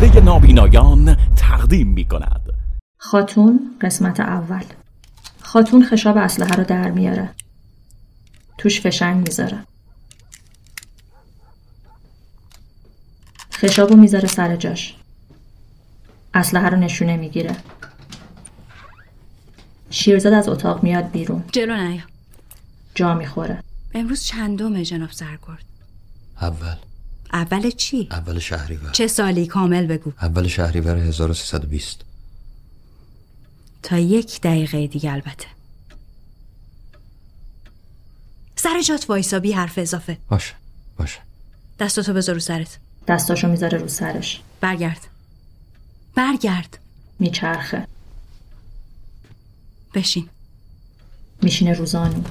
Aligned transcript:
پرده 0.00 0.20
نابینایان 0.20 1.14
تقدیم 1.36 1.88
می 1.88 2.04
کند 2.04 2.40
خاتون 2.98 3.76
قسمت 3.80 4.20
اول. 4.20 4.64
خاتون 5.40 5.84
خشاب 5.84 6.16
اسلحه 6.16 6.54
رو 6.54 6.64
در 6.64 6.90
میاره. 6.90 7.30
توش 8.58 8.80
فشنگ 8.80 9.16
می‌ذاره. 9.16 9.64
خشابو 13.52 13.96
می‌ذاره 13.96 14.28
سر 14.28 14.56
جاش. 14.56 14.96
اسلحه 16.34 16.68
رو 16.68 16.76
نشونه 16.76 17.16
می‌گیره. 17.16 17.56
شیرزاد 19.90 20.32
از 20.32 20.48
اتاق 20.48 20.82
میاد 20.82 21.10
بیرون. 21.10 21.44
جلو 21.52 21.76
نیا. 21.76 22.02
جا 22.94 23.14
می‌خوره. 23.14 23.62
امروز 23.94 24.22
چندمه 24.22 24.84
جناب 24.84 25.10
سرگرد 25.10 25.64
اول. 26.40 26.89
اول 27.32 27.70
چی؟ 27.70 28.08
اول 28.10 28.38
شهریور. 28.38 28.90
چه 28.90 29.06
سالی؟ 29.06 29.46
کامل 29.46 29.86
بگو. 29.86 30.12
اول 30.22 30.48
شهریور 30.48 30.96
1320 30.96 32.00
تا 33.82 33.98
یک 33.98 34.40
دقیقه 34.40 34.86
دیگه 34.86 35.12
البته. 35.12 35.46
سر 38.56 38.82
جات 38.82 39.06
وایسا 39.10 39.38
بی 39.38 39.52
حرف 39.52 39.78
اضافه. 39.78 40.18
باشه 40.28 40.54
باشه. 40.96 41.18
دستاتو 41.78 42.14
بذار 42.14 42.34
رو 42.34 42.40
سرت. 42.40 42.78
دستاشو 43.08 43.48
می‌ذاره 43.48 43.78
رو 43.78 43.88
سرش. 43.88 44.40
برگرد. 44.60 45.06
برگرد. 46.14 46.78
میچرخه. 47.18 47.86
بشین. 49.94 50.28
میشینه 51.42 51.72
روزانو 51.72 52.22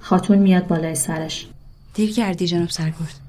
خاتون 0.00 0.38
میاد 0.38 0.66
بالای 0.66 0.94
سرش. 0.94 1.46
دیر 1.94 2.14
کردی 2.14 2.46
جناب 2.46 2.70
سرگرد. 2.70 3.20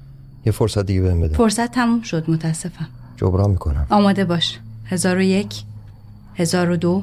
یه 0.46 0.52
فرصت 0.52 0.86
دیگه 0.86 1.02
بهم 1.02 1.20
بده. 1.20 1.36
فرصت 1.36 1.72
تموم 1.72 2.02
شد 2.02 2.30
متاسفم. 2.30 2.88
جبران 3.16 3.50
می‌کنم. 3.50 3.86
آماده 3.90 4.24
باش. 4.24 4.58
هزار 4.84 5.16
و 5.16 5.22
یک 5.22 5.62
هزار 6.34 6.70
و 6.70 6.76
دو 6.76 7.02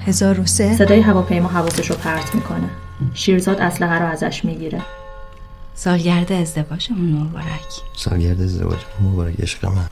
هزار 0.00 0.40
و 0.40 0.46
سه. 0.46 0.76
صدای 0.76 1.00
هواپیما 1.00 1.48
حواسش 1.48 1.90
رو 1.90 1.96
پرت 1.96 2.34
می‌کنه. 2.34 2.70
شیرزاد 3.14 3.60
اسلحه 3.60 3.98
رو 3.98 4.06
ازش 4.06 4.44
می‌گیره. 4.44 4.82
سالگرد 5.74 6.32
ازدواجمون 6.32 7.12
مبارک. 7.22 7.64
سالگرد 7.96 8.40
ازدواج 8.40 8.78
مبارک. 9.00 9.40
عشق 9.40 9.66
من. 9.66 9.88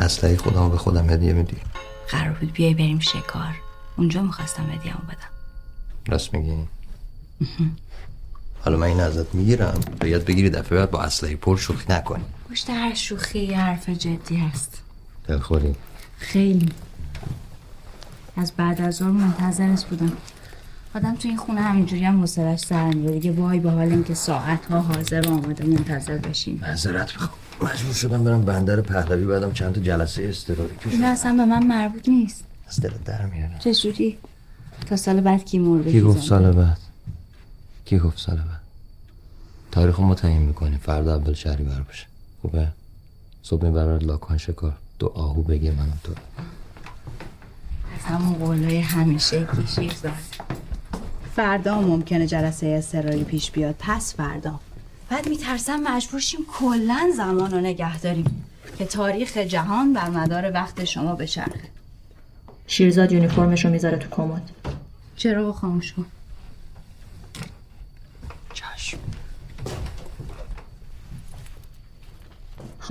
اسلحه 0.00 0.36
خودم 0.36 0.70
به 0.70 0.76
خودم 0.76 1.10
هدیه 1.10 1.32
میدی. 1.32 1.56
قرار 2.08 2.32
بود 2.32 2.52
بیای 2.52 2.74
بریم 2.74 2.98
شکار. 2.98 3.54
اونجا 3.96 4.22
می‌خواستم 4.22 4.62
هدیه‌مو 4.62 5.00
بدم. 5.08 5.32
راست 6.08 6.34
میگی. 6.34 6.56
حالا 8.64 8.76
من 8.76 8.86
این 8.86 9.00
ازت 9.00 9.34
می‌گیرم. 9.34 9.80
یاد 10.04 10.24
بگیری 10.24 10.50
دفعه 10.50 10.78
بعد 10.78 10.90
با 10.90 11.02
اسلحه 11.02 11.36
پر 11.36 11.56
شوخی 11.56 11.86
نکنی. 11.92 12.24
پشت 12.50 12.70
هر 12.70 12.94
شوخی 12.94 13.38
یه 13.38 13.58
حرف 13.58 13.88
جدی 13.88 14.36
هست. 14.36 14.82
دلخوری. 15.28 15.74
خیلی. 16.18 16.68
از 18.36 18.52
بعد 18.56 18.80
از 18.80 18.94
ظهر 18.94 19.10
منتظرت 19.10 19.84
بودم. 19.84 20.12
آدم 20.94 21.14
تو 21.14 21.28
این 21.28 21.36
خونه 21.36 21.60
همینجوری 21.60 22.04
هم 22.04 22.20
حوصلش 22.20 22.60
سر 22.60 22.92
میره 22.92 23.12
دیگه 23.12 23.32
وای 23.32 23.60
با 23.60 23.70
حال 23.70 23.88
اینکه 23.88 24.14
ساعت 24.14 24.64
ها 24.64 24.80
حاضر 24.80 25.28
آماده 25.28 25.64
منتظر 25.64 26.18
بشیم. 26.18 26.58
معذرت 26.62 27.12
می‌خوام. 27.12 27.30
مجبور 27.62 27.94
شدم 27.94 28.24
برم 28.24 28.44
بندر 28.44 28.80
پهلوی 28.80 29.24
بعدم 29.24 29.52
چند 29.52 29.74
تا 29.74 29.80
جلسه 29.80 30.22
اضطراری 30.22 30.60
این 30.84 30.92
کشم 30.92 31.04
اصلا 31.04 31.32
به 31.32 31.44
من 31.44 31.66
مربوط 31.66 32.08
نیست. 32.08 32.44
از 32.68 32.80
دلت 32.80 33.04
در 33.04 33.26
میارم 33.26 33.58
چجوری؟ 33.58 34.18
تا 34.86 34.96
سال 34.96 35.20
بعد 35.20 35.44
کی 35.44 35.58
مرده 35.58 35.92
کی 35.92 36.00
گفت 36.00 36.22
سال 36.22 36.52
بعد؟ 36.52 36.78
کی 37.84 37.98
گفت 37.98 38.18
سال 38.18 38.36
بعد؟ 38.36 38.60
تاریخ 39.70 39.96
رو 39.96 40.14
تعیین 40.14 40.42
می‌کنی 40.42 40.76
فردا 40.76 41.14
اول 41.14 41.34
شهری 41.34 41.64
بر 41.64 41.80
باشه. 41.80 42.06
خوبه؟ 42.42 42.68
صبح 43.42 43.64
می‌برد 43.64 44.04
لاکان 44.04 44.38
شکار. 44.38 44.76
دو 44.98 45.12
آهو 45.14 45.42
بگه 45.42 45.70
منم 45.70 45.98
تو. 46.04 46.12
از 47.98 48.04
همون 48.04 48.34
قولای 48.34 48.80
همیشه 48.80 49.48
شیر 49.74 49.92
زاد 49.94 50.12
فردا 51.36 51.80
ممکنه 51.80 52.26
جلسه 52.26 52.66
اضطراری 52.66 53.24
پیش 53.24 53.50
بیاد. 53.50 53.74
پس 53.78 54.14
فردا. 54.14 54.60
بعد 55.08 55.28
میترسم 55.28 55.80
مجبور 55.80 56.20
شیم 56.20 56.40
کلا 56.58 57.10
زمان 57.16 57.50
رو 57.50 57.60
نگه 57.60 57.98
داریم. 57.98 58.44
که 58.78 58.84
تاریخ 58.84 59.36
جهان 59.36 59.92
بر 59.92 60.10
مدار 60.10 60.52
وقت 60.52 60.84
شما 60.84 61.14
بچرخه. 61.14 61.68
شیرزاد 62.66 63.12
یونیفرمش 63.12 63.64
رو 63.64 63.70
می‌ذاره 63.70 63.98
تو 63.98 64.08
کمد. 64.08 64.50
چرا؟ 65.16 65.52
خاموش 65.52 65.92
کن 65.92 66.06
چشم 68.54 68.98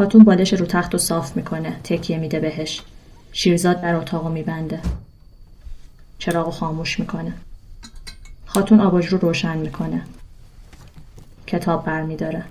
خاتون 0.01 0.23
بالش 0.23 0.53
رو 0.53 0.65
تخت 0.65 0.95
و 0.95 0.97
صاف 0.97 1.37
می‌کنه. 1.37 1.79
تکیه 1.83 2.17
میده 2.17 2.39
بهش. 2.39 2.81
شیرزاد 3.31 3.81
در 3.81 3.95
اتاق 3.95 4.23
رو 4.23 4.33
میبنده. 4.33 4.81
چراغ 6.19 6.45
رو 6.45 6.51
خاموش 6.51 6.99
می‌کنه. 6.99 7.33
خاتون 8.45 8.79
آباج 8.79 9.05
رو 9.05 9.17
روشن 9.17 9.57
می‌کنه. 9.57 10.05
کتاب 11.47 11.85
برمیداره. 11.85 12.45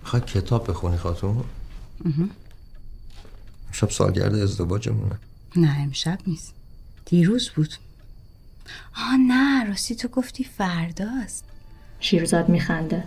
می‌خوای 0.00 0.22
کتاب 0.22 0.70
بخونی 0.70 0.96
خاتون؟ 0.96 1.44
شب 3.72 3.90
سالگرد 3.90 4.34
ازدواجمونه. 4.34 5.18
نه 5.56 5.76
امشب 5.80 6.18
نیست. 6.26 6.54
دیروز 7.04 7.48
بود. 7.48 7.74
آه 8.96 9.16
نه 9.28 9.68
راستی 9.68 9.94
تو 9.94 10.08
گفتی 10.08 10.44
فرداست. 10.44 11.44
شیرزاد 12.00 12.48
میخنده. 12.48 13.04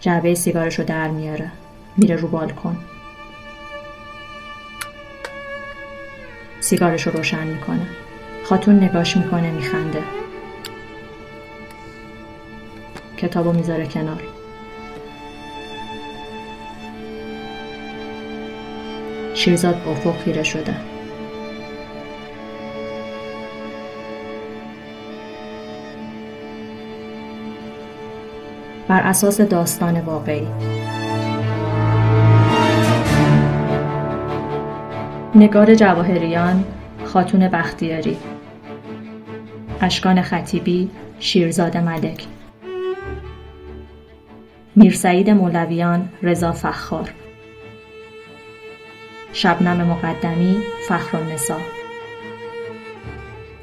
جعبه 0.00 0.34
سیگارش 0.34 0.78
رو 0.78 0.84
در 0.84 1.08
میاره. 1.08 1.50
میره 1.96 2.16
رو 2.16 2.28
بالکن. 2.28 2.76
سیگارش 6.60 7.06
رو 7.06 7.12
روشن 7.12 7.46
می‌کنه. 7.46 7.86
خاتون 8.44 8.84
نگاش 8.84 9.16
می‌کنه 9.16 9.50
میخنده. 9.50 10.02
کتابو 13.16 13.52
می‌ذاره 13.52 13.86
کنار. 13.86 14.22
شیرزاد 19.34 19.82
افق 19.88 20.18
خیره 20.24 20.42
شده. 20.42 20.74
بر 28.88 29.00
اساس 29.00 29.40
داستان 29.40 30.00
واقعی. 30.00 30.46
نگار 35.34 35.74
جواهریان 35.74 36.64
خاتون 37.04 37.48
بختیاری. 37.48 38.16
اشکان 39.80 40.22
خطیبی 40.22 40.90
شیرزاد 41.18 41.76
ملک. 41.76 42.26
میرسعید 44.76 45.30
مولویان 45.30 46.08
رضا 46.22 46.52
فخار. 46.52 47.10
شبنم 49.32 49.86
مقدمی 49.86 50.56
فخر 50.88 51.18
النساء 51.18 51.60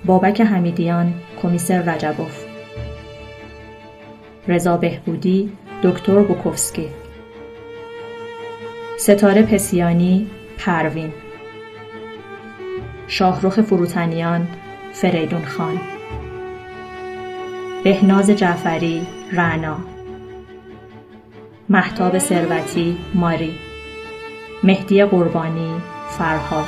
بابک 0.05 0.41
حمیدیان 0.41 1.13
کمیسر 1.41 1.81
رجبوف. 1.81 2.42
رضا 4.47 4.77
بهبودی 4.77 5.51
دکتر 5.83 6.19
بوکوفسکی. 6.19 6.87
ستاره 8.97 9.41
پسیانی 9.41 10.27
پروین. 10.57 11.13
شاهرخ 13.07 13.61
فروتنیان 13.61 14.47
فریدون 14.93 15.45
خان. 15.45 15.81
بهناز 17.83 18.29
جعفری 18.29 19.07
رعنا. 19.31 19.77
محتاب 21.69 22.17
ثروتی 22.17 22.97
ماری. 23.13 23.55
مهدی 24.63 25.03
قربانی 25.03 25.81
فرهاد. 26.09 26.67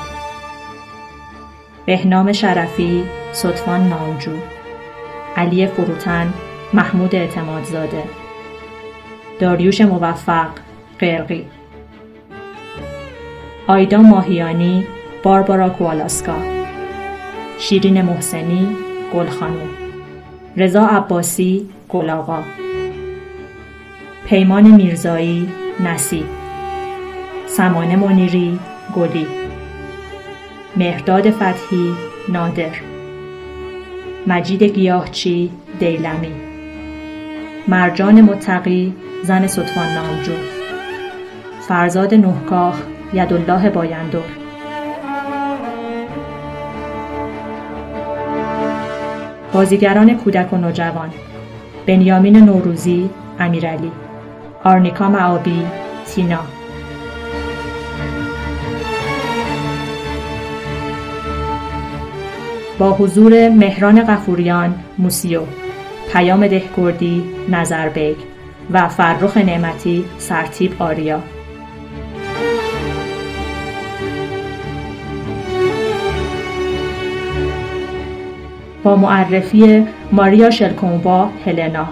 بهنام 1.86 2.32
شرفی 2.32 3.04
صدفان 3.32 3.90
نامجو. 3.90 4.38
علی 5.36 5.68
فروتن 5.68 6.34
محمود 6.74 7.16
اعتمادزاده. 7.16 8.04
داریوش 9.40 9.82
موفق 9.82 10.48
قرقی. 11.00 11.46
آیدا 13.68 14.02
ماهیانی 14.02 14.86
باربارا 15.24 15.70
کوالاسکا. 15.70 16.36
شیرین 17.60 18.02
محسنی 18.02 18.68
گلخانو. 19.14 19.68
رضا 20.58 20.86
عباسی 20.86 21.70
گلاغا. 21.90 22.44
پیمان 24.26 24.64
میرزایی 24.64 25.50
نصیب 25.80 26.26
سمانه 27.48 27.96
منیری 27.96 28.60
گلی. 28.96 29.28
مهرداد 30.76 31.32
فتحی 31.32 31.96
نادر. 32.30 32.72
مجید 34.28 34.64
گیاهچی 34.64 35.52
دیلمی. 35.80 36.45
مرجان 37.68 38.22
متقی 38.22 38.96
زن 39.24 39.48
صدفان 39.48 39.94
نامجو. 39.94 40.32
فرزاد 41.68 42.14
نهکاخ 42.14 42.82
یدالله 43.14 43.70
بایندور 43.70 44.24
بازیگران 49.54 50.18
کودک 50.18 50.54
و 50.54 50.58
نوجوان 50.58 51.10
بنیامین 51.86 52.38
نوروزی 52.38 53.10
امیرعلی. 53.40 53.92
آرنیکا 54.64 55.10
معابی 55.10 55.66
تینا. 56.06 56.40
با 62.80 62.92
حضور 62.92 63.50
مهران 63.50 64.06
قفوریان 64.06 64.76
موسیو. 64.98 65.42
پیام 66.14 66.48
دهکردی 66.48 67.24
نظربیگ 67.50 68.16
و 68.72 68.88
فرخ 68.88 69.38
نعمتی 69.38 70.06
سرتیب 70.18 70.72
آریا. 70.80 71.20
با 78.84 78.96
معرفی 78.96 79.88
ماریا 80.12 80.50
شلکونوا 80.50 81.30
هلنا. 81.46 81.88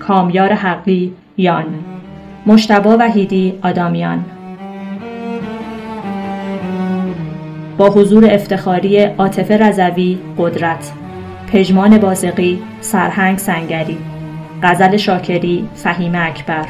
کامیار 0.00 0.52
حقی 0.52 1.12
یان. 1.36 1.64
مشتبا 2.46 2.96
وحیدی 3.00 3.58
آدامیان. 3.62 4.24
با 7.78 7.90
حضور 7.90 8.34
افتخاری 8.34 9.04
عاطفه 9.04 9.56
رضوی 9.56 10.18
قدرت. 10.38 10.92
پژمان 11.52 11.98
بازقی 11.98 12.62
سرهنگ 12.80 13.38
سنگری 13.38 13.98
غزل 14.62 14.96
شاکری 14.96 15.68
فهیم 15.74 16.14
اکبر 16.14 16.66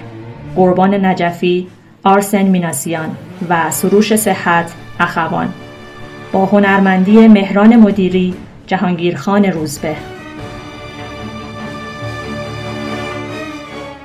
قربان 0.57 1.05
نجفی 1.05 1.67
آرسن 2.05 2.43
میناسیان 2.43 3.17
و 3.49 3.71
سروش 3.71 4.17
صحت 4.17 4.73
اخوان. 5.01 5.49
با 6.33 6.47
هنرمندی 6.47 7.29
مهران 7.29 7.77
مدیری 7.77 8.35
جهانگیرخان 8.67 9.45
روزبه. 9.45 9.97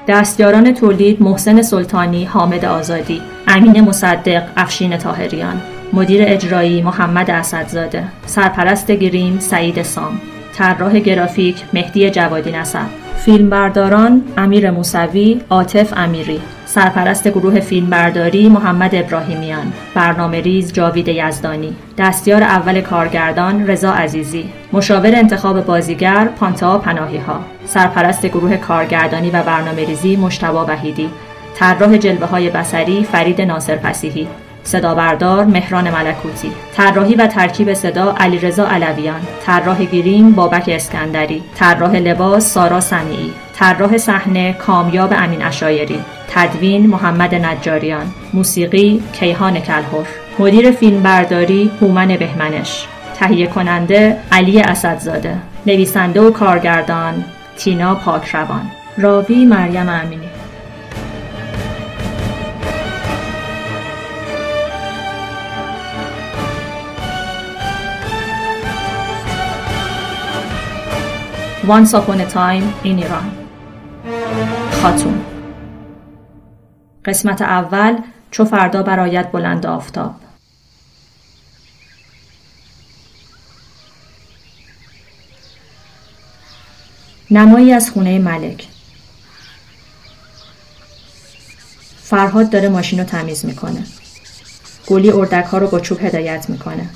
دستیاران 0.08 0.74
تولید 0.74 1.22
محسن 1.22 1.62
سلطانی 1.62 2.26
حامد 2.26 2.66
آزادی 2.66 3.22
امین 3.48 3.81
مصدق 3.81 4.44
افشین 4.58 4.98
تاهریان 4.98 5.62
مدیر 5.94 6.22
اجرایی 6.28 6.81
محمد 6.81 7.31
اسدزاده. 7.31 8.04
سرپرست 8.26 8.92
گریم 8.92 9.40
سعید 9.40 9.81
سام. 9.81 10.32
طراح 10.58 11.00
گرافیک 11.00 11.64
مهدی 11.74 12.10
جوادی 12.10 12.52
نسب 12.52 13.04
فیلمبرداران 13.26 14.24
امیر 14.38 14.72
موسوی 14.72 15.42
عاطف 15.50 15.94
امیری. 15.98 16.42
سرپرست 16.66 17.28
گروه 17.28 17.60
فیلمبرداری 17.60 18.50
محمد 18.50 18.96
ابراهیمیان. 18.96 19.74
برنامه 19.96 20.42
ریز 20.42 20.74
جاوید 20.74 21.08
یزدانی. 21.08 21.76
دستیار 21.98 22.44
اول 22.44 22.82
کارگردان 22.82 23.68
رضا 23.68 23.94
عزیزی. 23.94 24.50
مشاور 24.74 25.16
انتخاب 25.16 25.66
بازیگر 25.66 26.26
پانتا 26.26 26.78
پناهی 26.78 27.18
ها 27.18 27.40
سرپرست 27.66 28.26
گروه 28.26 28.58
کارگردانی 28.58 29.30
و 29.30 29.44
برنامه 29.44 29.86
ریزی 29.86 30.16
مشتبا 30.16 30.66
وحیدی. 30.66 31.10
طراح 31.56 31.98
جلوه 31.98 32.28
های 32.28 32.50
بسری 32.50 33.04
فرید 33.04 33.42
ناصر 33.42 33.76
پسیحی. 33.76 34.28
صدا 34.63 34.95
بردار 34.95 35.45
مهران 35.45 35.89
ملکوتی 35.89 36.51
طراحی 36.75 37.15
و 37.15 37.27
ترکیب 37.27 37.74
صدا 37.74 38.15
علیرضا 38.19 38.68
علویان 38.68 39.21
طراح 39.45 39.83
گریم 39.83 40.31
بابک 40.31 40.63
اسکندری 40.68 41.44
طراح 41.56 41.95
لباس 41.95 42.54
سارا 42.54 42.80
سمیعی 42.80 43.33
طراح 43.56 43.98
صحنه 43.98 44.54
کامیاب 44.54 45.13
امین 45.18 45.42
اشایری 45.44 46.00
تدوین 46.30 46.88
محمد 46.88 47.36
نجاریان 47.36 48.06
موسیقی 48.33 49.04
کیهان 49.13 49.60
کلهر 49.60 50.07
مدیر 50.39 50.71
فیلمبرداری 50.71 51.71
هومن 51.81 52.07
بهمنش 52.07 52.88
تهیه 53.19 53.48
کننده 53.48 54.18
علی 54.31 54.62
اسدزاده 54.62 55.38
نویسنده 55.66 56.21
و 56.21 56.31
کارگردان 56.31 57.24
تینا 57.57 57.95
پاکروان 57.95 58.71
راوی 58.98 59.45
مریم 59.45 59.89
امینی. 59.89 60.32
Once 71.68 71.94
upon 71.94 72.19
a 72.19 72.30
time 72.30 72.65
in 72.83 73.00
Iran. 73.00 73.25
خاتون. 74.81 75.25
قسمت 77.06 77.42
اول 77.42 77.98
چو 78.31 78.45
فردا 78.45 78.83
برایت 78.83 79.31
بلند 79.31 79.65
آفتاب. 79.65 80.15
نمایی 87.31 87.74
از 87.74 87.92
خونه 87.92 88.19
ملک. 88.19 88.68
فرهاد 92.01 92.50
داره 92.50 92.69
ماشین 92.69 93.00
رو 93.00 93.06
تمیز 93.06 93.45
می‌کنه. 93.45 93.83
گلی 94.88 95.12
اردک 95.12 95.45
ها 95.45 95.57
رو 95.57 95.68
با 95.68 95.80
چوب 95.80 96.01
هدایت 96.01 96.50
می‌کنه. 96.50 96.89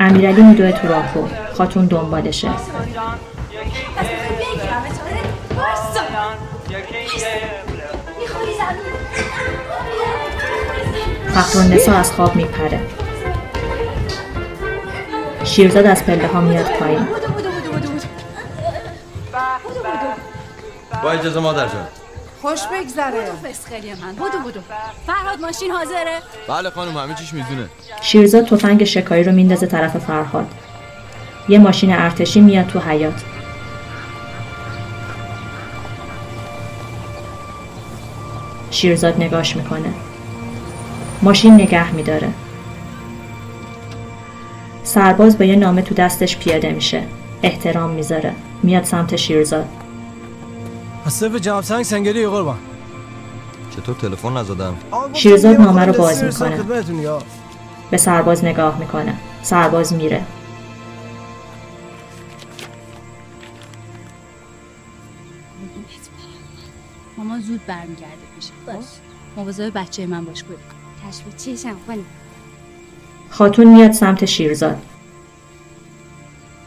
امیرعلی 0.00 0.42
میدوه 0.42 0.72
تو 0.72 0.88
راهرو 0.88 1.28
خاتون 1.54 1.86
دنبالشه. 1.86 2.48
فخر 11.34 11.90
از 11.98 12.12
خواب 12.12 12.36
میپره. 12.36 12.80
شیرزاد 15.44 15.86
از 15.86 16.04
پله 16.04 16.26
ها 16.26 16.40
میاد 16.40 16.66
پایین. 16.78 17.06
با 21.02 21.10
اجازه 21.10 21.40
مادر 21.40 21.68
جان. 21.68 21.86
خوش 22.42 22.60
بگذره. 22.72 23.30
بودو 23.30 23.48
فسخری 23.48 23.94
من. 23.94 24.12
بودو 24.12 24.38
بودو 24.38 24.60
فرهاد 25.06 25.40
ماشین 25.40 25.70
حاضره. 25.70 26.18
بله 26.48 26.70
خانم 26.70 26.96
همه 26.96 27.14
چیش 27.14 27.34
می‌دونه. 27.34 27.68
شیرزاد 28.02 28.46
تفنگ 28.46 28.84
شکایی 28.84 29.24
رو 29.24 29.32
میندازه 29.32 29.66
طرف 29.66 29.96
فرهاد. 29.98 30.46
یه 31.48 31.58
ماشین 31.58 31.92
ارتشی 31.92 32.40
میاد 32.40 32.66
تو 32.66 32.80
حیات 32.80 33.24
شیرزاد 38.70 39.22
نگاش 39.22 39.56
می‌کنه. 39.56 39.94
ماشین 41.22 41.54
نگه 41.54 41.92
میداره. 41.92 42.28
سرباز 44.84 45.38
با 45.38 45.44
یه 45.44 45.56
نامه 45.56 45.82
تو 45.82 45.94
دستش 45.94 46.36
پیاده 46.38 46.70
میشه. 46.70 47.02
احترام 47.42 47.90
می‌ذاره. 47.90 48.32
میاد 48.62 48.84
سمت 48.84 49.16
شیرزاد. 49.16 49.68
صرف 51.10 51.36
جواب 51.36 51.64
سنگ 51.64 51.82
سنگری 51.82 52.26
قربان. 52.26 52.58
چطور 53.76 53.94
تلفن 53.94 54.36
نزدم؟ 54.36 54.76
شیرزاد 55.12 55.56
نامه 55.56 55.84
رو 55.84 55.92
باز 55.92 56.24
می‌کنه. 56.24 56.64
به 57.90 57.96
سرباز 57.96 58.44
نگاه 58.44 58.78
می‌کنه. 58.78 59.14
سرباز 59.42 59.92
میره. 59.92 60.24
مامان 67.18 67.40
زود 67.40 67.66
برمیگرده 67.66 68.06
میشه 68.36 68.52
باش. 68.66 68.84
مواظب 69.36 69.78
بچه 69.78 70.06
من 70.06 70.24
باش 70.24 70.42
کنی 70.42 70.56
تشویق 71.08 71.36
چیشم 71.36 71.76
خاله 71.86 72.02
خاتون 73.30 73.66
میاد 73.66 73.92
سمت 73.92 74.24
شیرزاد. 74.24 74.82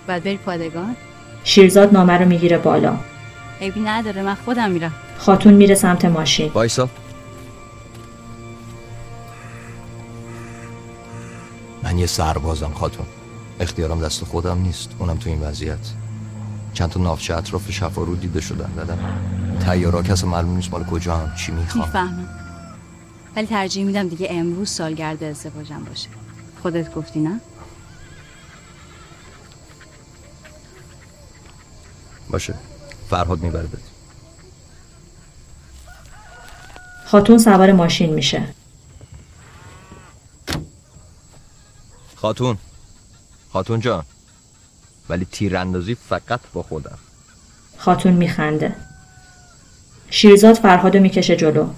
باید 0.08 0.24
بری 0.24 0.38
پادگان. 0.38 0.96
شیرزاد 1.44 1.94
نامه 1.94 2.14
رو 2.14 2.26
می‌گیره 2.26 2.58
بالا. 2.58 2.98
عیبی 3.62 3.80
نداره 3.80 4.22
من 4.22 4.36
خودم 4.36 4.72
میرم. 4.72 4.94
خاتون 5.18 5.54
میره 5.54 5.76
سمت 5.76 6.06
ماشین. 6.06 6.52
وایسا. 6.54 6.90
من 11.84 11.98
یه 11.98 12.06
سربازم 12.06 12.74
خاتون. 12.74 13.06
اختیارم 13.60 14.02
دست 14.02 14.24
خودم 14.24 14.62
نیست. 14.62 14.90
اونم 15.00 15.18
تو 15.18 15.30
این 15.30 15.42
وضعیت. 15.42 15.78
چند 16.74 16.90
تا 16.90 17.00
نافچه 17.00 17.36
اطراف 17.36 17.72
شفا 17.72 18.04
رو 18.04 18.16
دیده 18.16 18.42
شدن 18.42 18.72
دادم 18.76 18.98
تیارا 19.66 20.04
کس 20.04 20.24
معلوم 20.24 20.56
نیست 20.56 20.72
مال 20.72 20.84
کجا 20.84 21.18
هم 21.18 21.36
چی 21.36 21.52
می‌خوام. 21.52 21.86
می‌فهمم. 21.86 22.30
ولی 23.36 23.48
ترجیح 23.48 23.86
میدم 23.86 24.08
دیگه 24.08 24.28
امروز 24.30 24.70
سالگرد 24.70 25.24
ازدواجم 25.24 25.84
باشه. 25.84 26.10
خودت 26.62 26.94
گفتی 26.94 27.20
نه؟ 27.20 27.42
باشه. 32.30 32.54
فرهاد 33.10 33.40
می‌بره 33.40 33.68
خاتون 37.06 37.38
سوار 37.38 37.72
ماشین 37.72 38.14
میشه. 38.14 38.48
خاتون. 42.16 42.58
خاتون 43.54 43.80
جان. 43.80 44.04
ولی 45.10 45.26
تیراندازی 45.32 45.96
فقط 45.96 46.40
با 46.54 46.64
خودم. 46.64 46.98
خاتون 47.78 48.14
میخنده. 48.14 48.76
شیرزاد 50.10 50.56
فرهادو 50.56 51.00
می‌کشه 51.00 51.36
جلو. 51.36 51.70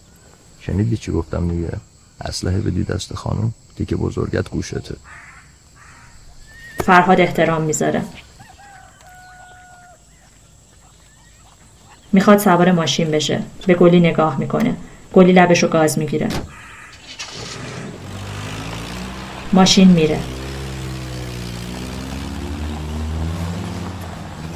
شنیدی 0.60 0.98
چی 0.98 1.12
گفتم 1.12 1.48
دیگه؟ 1.50 1.78
اسلحه 2.22 2.62
بدی 2.62 2.84
دست 2.84 3.14
خانم 3.14 3.54
دیگه 3.76 3.96
بزرگت 3.98 4.50
گوشته. 4.50 4.96
فرهاد 6.86 7.22
احترام 7.22 7.62
می‌ذاره. 7.62 8.04
می‌خواد 12.14 12.38
سوار 12.38 12.72
ماشین 12.72 13.12
بشه. 13.12 13.44
به 13.68 13.74
گلی 13.74 14.00
نگاه 14.00 14.40
می‌کنه. 14.40 14.76
گلی 15.14 15.34
لبشو 15.34 15.68
گاز 15.68 16.00
می‌گیره. 16.00 16.28
ماشین 19.54 19.88
میره. 19.88 20.20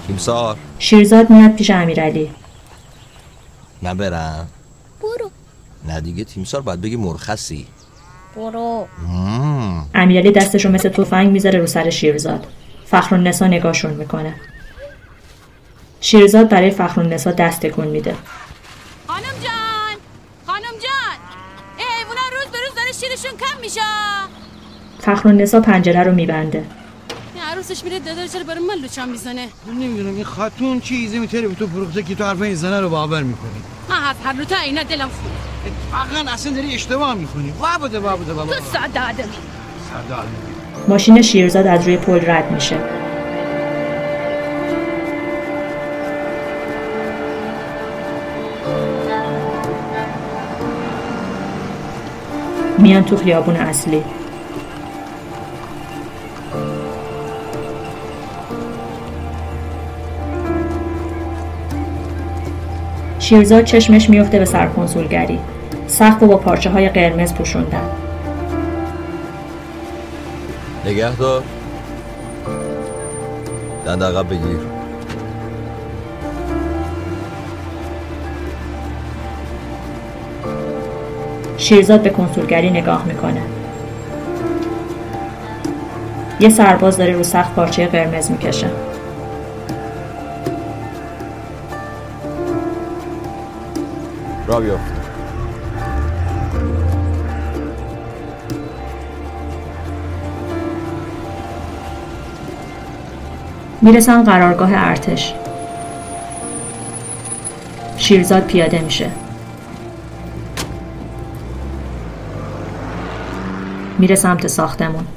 تیمسار 0.08 0.58
شیرزاد 0.80 1.30
میاد 1.30 1.52
پیش 1.52 1.70
امیرعلی. 1.70 2.32
من 3.82 3.98
برم. 3.98 4.48
برو. 5.02 5.32
نه 5.88 6.02
دیگه 6.02 6.24
تیمسار 6.24 6.62
باید 6.62 6.82
بگی 6.82 6.96
مرخصی. 6.96 7.68
برو. 8.36 8.88
امیرعلی 9.94 10.32
دستشو 10.32 10.70
مثل 10.70 10.90
تفنگ 10.90 11.32
می‌ذاره 11.32 11.60
رو 11.60 11.68
سر 11.68 11.90
شیرزاد. 11.90 12.48
فخرالنسا 12.86 13.48
نگاهشون 13.48 13.94
می‌کنه. 13.94 14.36
شیرزاد 16.06 16.50
برای 16.50 16.72
فخرالنسا 16.72 17.32
دست 17.32 17.62
تکون 17.62 17.88
میده. 17.88 18.16
خانم 19.08 19.22
جان! 19.22 19.98
خانم 20.48 20.62
جان! 20.62 21.18
این 21.78 21.88
حیوونا 22.00 22.22
روز 22.36 22.52
به 22.52 22.58
روز 22.68 22.76
داره 22.76 22.92
شیرشون 22.92 23.38
کم 23.40 23.62
میشه. 23.62 23.82
فخرالنسا 25.00 25.60
پنجره 25.60 26.04
رو 26.04 26.12
میبنده. 26.12 26.66
این 27.36 27.44
عروسش 27.44 27.84
میره 27.84 28.00
دادر 28.00 28.28
چرا 28.28 28.44
برای 28.44 28.60
من 28.60 28.76
لوچان 28.82 29.10
می‌زنه؟ 29.10 29.48
من 29.68 29.74
نمی‌دونم 29.74 30.16
این 30.16 30.24
خاتون 30.24 30.80
چیزی 30.80 31.20
میتره 31.20 31.48
به 31.48 31.56
تو 31.56 31.68
فروخته 31.68 32.04
که 32.04 32.16
تو 32.16 32.24
حرف 32.24 32.42
این 32.42 32.56
زنه 32.56 32.80
رو 32.80 32.90
باور 32.90 33.24
می‌کنی. 33.24 33.62
من 33.90 33.96
از 33.96 34.16
هر 34.24 34.34
لوتا 34.34 34.58
اینا 34.58 34.84
دلم 34.84 35.10
فروخت 35.10 35.76
واقعا 35.92 36.34
اصلا 36.34 36.52
داری 36.54 36.76
اشتباه 36.76 37.14
می‌کنی. 37.14 37.54
وا 37.60 37.78
بوده 37.80 38.00
وا 38.00 38.16
بوده 38.16 38.34
بابا 38.34 38.54
تو 38.54 38.62
ساده 38.74 39.10
آدمی. 39.10 39.34
سردار. 39.94 40.26
ماشین 40.88 41.22
شیرزاد 41.22 41.68
از 41.68 41.86
روی 41.86 41.98
پل 41.98 42.32
رد 42.32 42.52
میشه. 42.52 42.80
میان 52.78 53.04
تو 53.04 53.18
خیابون 53.18 53.56
اصلی. 53.56 54.04
شیرزاد 63.20 63.64
چشمش 63.64 64.10
میفته 64.10 64.40
به 64.40 64.46
سرکنسولگری 64.46 65.40
سقف 65.88 66.20
رو 66.22 66.28
با 66.28 66.38
پارچه 66.38 66.70
های 66.70 66.90
قرمز 66.90 67.34
پوشوندن. 67.34 67.90
نگه 70.86 71.16
دار 71.16 71.44
دند 73.86 74.04
عقب 74.04 74.30
بگیر. 74.30 74.75
شیرزاد 81.58 82.02
به 82.02 82.10
کنسولگری 82.10 82.70
نگاه 82.70 83.06
می‌کنه. 83.06 83.42
یه 86.40 86.50
سرباز 86.50 86.98
داره 86.98 87.14
رو 87.14 87.24
سقف 87.24 87.52
پارچه 87.52 87.88
قرمز 87.88 88.32
می‌کشه. 88.32 88.68
را 94.48 94.60
بیافت. 94.60 94.94
می‌رسن 103.82 104.24
قرارگاه 104.24 104.70
ارتش. 104.74 105.34
شیرزاد 107.98 108.44
پیاده 108.44 108.80
میشه. 108.80 109.10
میره 114.06 114.16
سمت 114.16 114.48
ساختمون. 114.48 115.08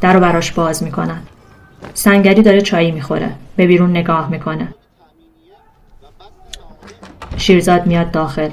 در 0.00 0.12
رو 0.12 0.20
براش 0.20 0.52
باز 0.52 0.82
می‌کنن. 0.82 1.22
سنگری 1.94 2.42
داره 2.42 2.60
چایی 2.60 2.90
می‌خوره. 2.90 3.34
به 3.56 3.66
بیرون 3.66 3.90
نگاه 3.90 4.30
می‌کنه. 4.30 4.74
شیرزاد 7.36 7.86
میاد 7.86 8.10
داخل. 8.10 8.50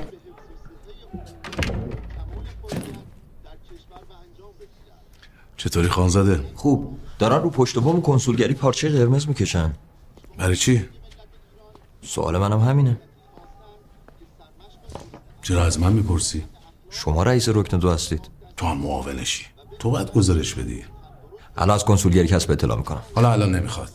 چطوری 5.57 5.87
خانزاده؟ 5.87 6.41
خوب. 6.55 6.97
دارن 7.19 7.41
رو 7.43 7.49
پشت 7.49 7.79
بام 7.79 8.01
کنسولگری 8.01 8.53
پارچه 8.53 8.89
قرمز 8.89 9.27
می‌کشن. 9.27 9.73
برای 10.37 10.55
چی؟ 10.55 10.89
سوال 12.01 12.37
منم 12.37 12.59
همینه. 12.59 12.97
چرا 15.41 15.63
از 15.63 15.79
من 15.79 15.93
می‌پرسی؟ 15.93 16.45
شما 16.95 17.23
رئیس 17.23 17.49
رکن 17.49 17.77
دو 17.77 17.91
هستید. 17.91 18.29
تو 18.57 18.65
هم 18.65 18.77
معاونشی 18.77 19.45
تو 19.79 19.89
باید 19.91 20.11
گزارش 20.11 20.53
بدی. 20.53 20.85
الان 21.57 21.75
از 21.75 21.85
کنسولگری 21.85 22.27
کسب 22.27 22.51
اطلاع 22.51 22.77
می‌کنم. 22.77 23.01
حالا 23.15 23.31
الان 23.31 23.55
نمی‌خواد. 23.55 23.89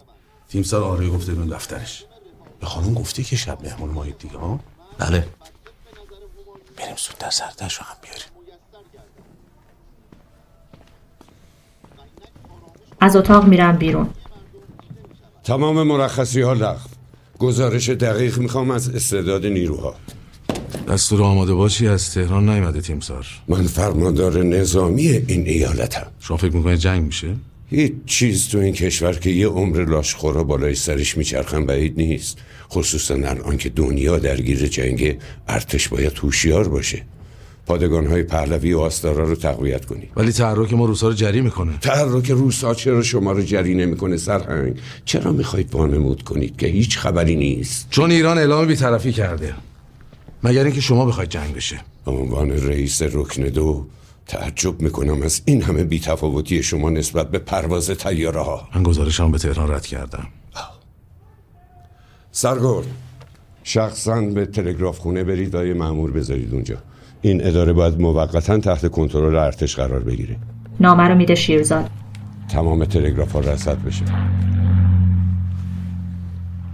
تیمسار 0.49 0.83
آره 0.83 1.09
گفته 1.09 1.33
بیرون 1.33 1.49
دفترش. 1.49 2.04
به 2.61 2.66
خانم 2.66 2.95
گفتی 2.95 3.25
که 3.25 3.37
شب 3.37 3.62
مهمون 3.62 3.90
مایید 3.90 4.19
دیگه 4.19 4.38
ها؟ 4.38 4.61
بله. 4.99 5.28
بریم 6.76 6.97
زودتر 6.97 7.30
سردش 7.30 7.75
رو 7.75 7.85
هم 7.85 7.97
بیاریم. 8.02 8.25
از 13.00 13.16
اتاق 13.16 13.45
میرم 13.45 13.76
بیرون. 13.76 14.11
تمام 15.45 15.83
مرخصی 15.83 16.40
ها 16.40 16.52
لغو 16.52 16.88
گزارش 17.38 17.88
دقیق 17.88 18.38
می‌خوام 18.38 18.71
از 18.71 18.88
استعداد 18.88 19.47
نیروها. 19.47 19.95
دستور 20.90 21.23
آماده 21.23 21.54
باشی 21.54 21.88
از 21.88 22.14
تهران 22.14 22.49
نیومده 22.49 22.80
تیمسار 22.80 23.26
من 23.49 23.66
فرماندار 23.66 24.44
نظامی 24.44 25.09
این 25.09 25.47
ایالتم. 25.47 26.06
شما 26.20 26.37
فکر 26.37 26.56
می‌کنید 26.56 26.78
جنگ 26.78 27.02
میشه؟ 27.02 27.35
هیچ 27.70 27.92
چیز 28.06 28.49
تو 28.49 28.59
این 28.59 28.75
کشور 28.75 29.12
که 29.12 29.30
یه 29.30 29.49
عمر 29.49 29.85
لاشخورا 29.85 30.44
بالای 30.44 30.75
سرش 30.75 31.16
میچرخن 31.16 31.66
بعید 31.66 31.94
نیست. 31.97 32.38
خصوصا 32.70 33.14
الان 33.14 33.56
که 33.56 33.68
دنیا 33.68 34.18
درگیر 34.18 34.66
جنگ 34.66 35.16
ارتش 35.49 35.88
باید 35.88 36.18
هوشیار 36.18 36.68
باشه. 36.68 37.02
پادگان 37.66 38.06
های 38.06 38.23
پهلوی 38.23 38.73
و 38.73 38.78
آستارا 38.78 39.25
رو 39.25 39.35
تقویت 39.35 39.85
کنید 39.85 40.09
ولی 40.16 40.32
تحرک 40.32 40.73
ما 40.75 40.87
روسا 40.87 41.09
رو 41.09 41.14
جری 41.14 41.40
می‌کنه. 41.40 41.78
تحرک 41.80 42.30
روسا 42.30 42.75
چرا 42.75 43.02
شما 43.02 43.32
رو 43.32 43.42
جری 43.42 43.75
نمی‌کنه 43.75 44.16
سرهنگ؟ 44.16 44.78
چرا 45.04 45.32
می‌خواید 45.32 45.75
وانمود 45.75 46.23
کنید 46.23 46.56
که 46.56 46.66
هیچ 46.66 46.99
خبری 46.99 47.37
نیست؟ 47.37 47.87
چون 47.90 48.11
ایران 48.11 48.38
اعلام 48.38 48.66
بیطرفی 48.66 49.12
کرده. 49.12 49.54
مگر 50.42 50.64
اینکه 50.64 50.80
شما 50.80 51.06
بخواید 51.06 51.30
جنگ 51.30 51.54
بشه. 51.54 51.80
به 52.04 52.11
عنوان 52.12 52.50
رئیس 52.50 53.02
رکن 53.02 53.42
دو 53.42 53.87
تعجب 54.26 54.80
می‌کنم 54.80 55.23
از 55.23 55.42
این 55.44 55.62
همه 55.62 55.85
بیتفاوتی 55.85 56.62
شما 56.62 56.90
نسبت 56.90 57.30
به 57.30 57.38
پرواز 57.38 57.90
تیاره 57.90 58.40
ها. 58.40 58.68
من 58.75 58.82
گزارشم 58.82 59.32
به 59.32 59.38
تهران 59.38 59.70
رد 59.70 59.87
کردم. 59.87 60.26
سرگرد 62.32 62.87
شخصا 63.62 64.20
به 64.20 64.47
تلگراف 64.47 64.99
خونه 64.99 65.25
برید 65.25 65.54
و 65.54 65.66
یه 65.66 65.75
مأمور 65.75 66.11
بذارید 66.11 66.54
اونجا. 66.54 66.76
این 67.23 67.47
اداره 67.47 67.73
باید 67.73 68.00
موقتا 68.00 68.59
تحت 68.59 68.90
کنترل 68.90 69.37
ارتش 69.37 69.76
قرار 69.76 70.00
بگیره. 70.00 70.37
نامه 70.80 71.02
رو 71.02 71.14
میده 71.14 71.35
شیرزاد. 71.35 71.90
تمام 72.49 72.85
تلگراف 72.85 73.32
ها 73.32 73.40
رصد 73.40 73.82
بشه. 73.82 74.04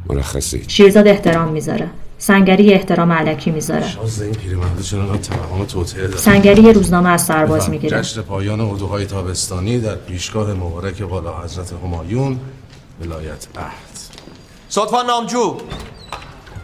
مرخصی 0.07 0.65
شیرزاد 0.69 1.09
احترام 1.09 1.53
می‌ذاره. 1.53 1.91
سنگری 2.19 2.75
احترام 2.75 3.13
علکی 3.13 3.51
می‌ذاره. 3.51 3.89
شازده 3.89 4.25
این 4.25 4.35
پیرمرده 4.35 4.83
چرا 4.83 5.03
انقدر 5.03 5.17
توهم 5.17 5.65
توطئه 5.65 6.03
داره؟ 6.03 6.17
سنگری 6.17 6.63
یه 6.63 6.73
روزنامه 6.73 7.09
از 7.09 7.25
سرباز 7.25 7.71
می‌گیره. 7.71 8.03
جشن 8.03 8.23
پایان 8.23 8.61
اردوهای 8.61 9.07
تابستانی 9.07 9.81
در 9.81 9.95
پیشگاه 9.95 10.55
مبارک 10.55 11.03
والا 11.11 11.43
حضرت 11.43 11.73
همایون 11.85 12.41
ولایت 13.01 13.47
عهد. 13.57 13.97
صدفا 14.69 15.03
نامجو. 15.03 15.57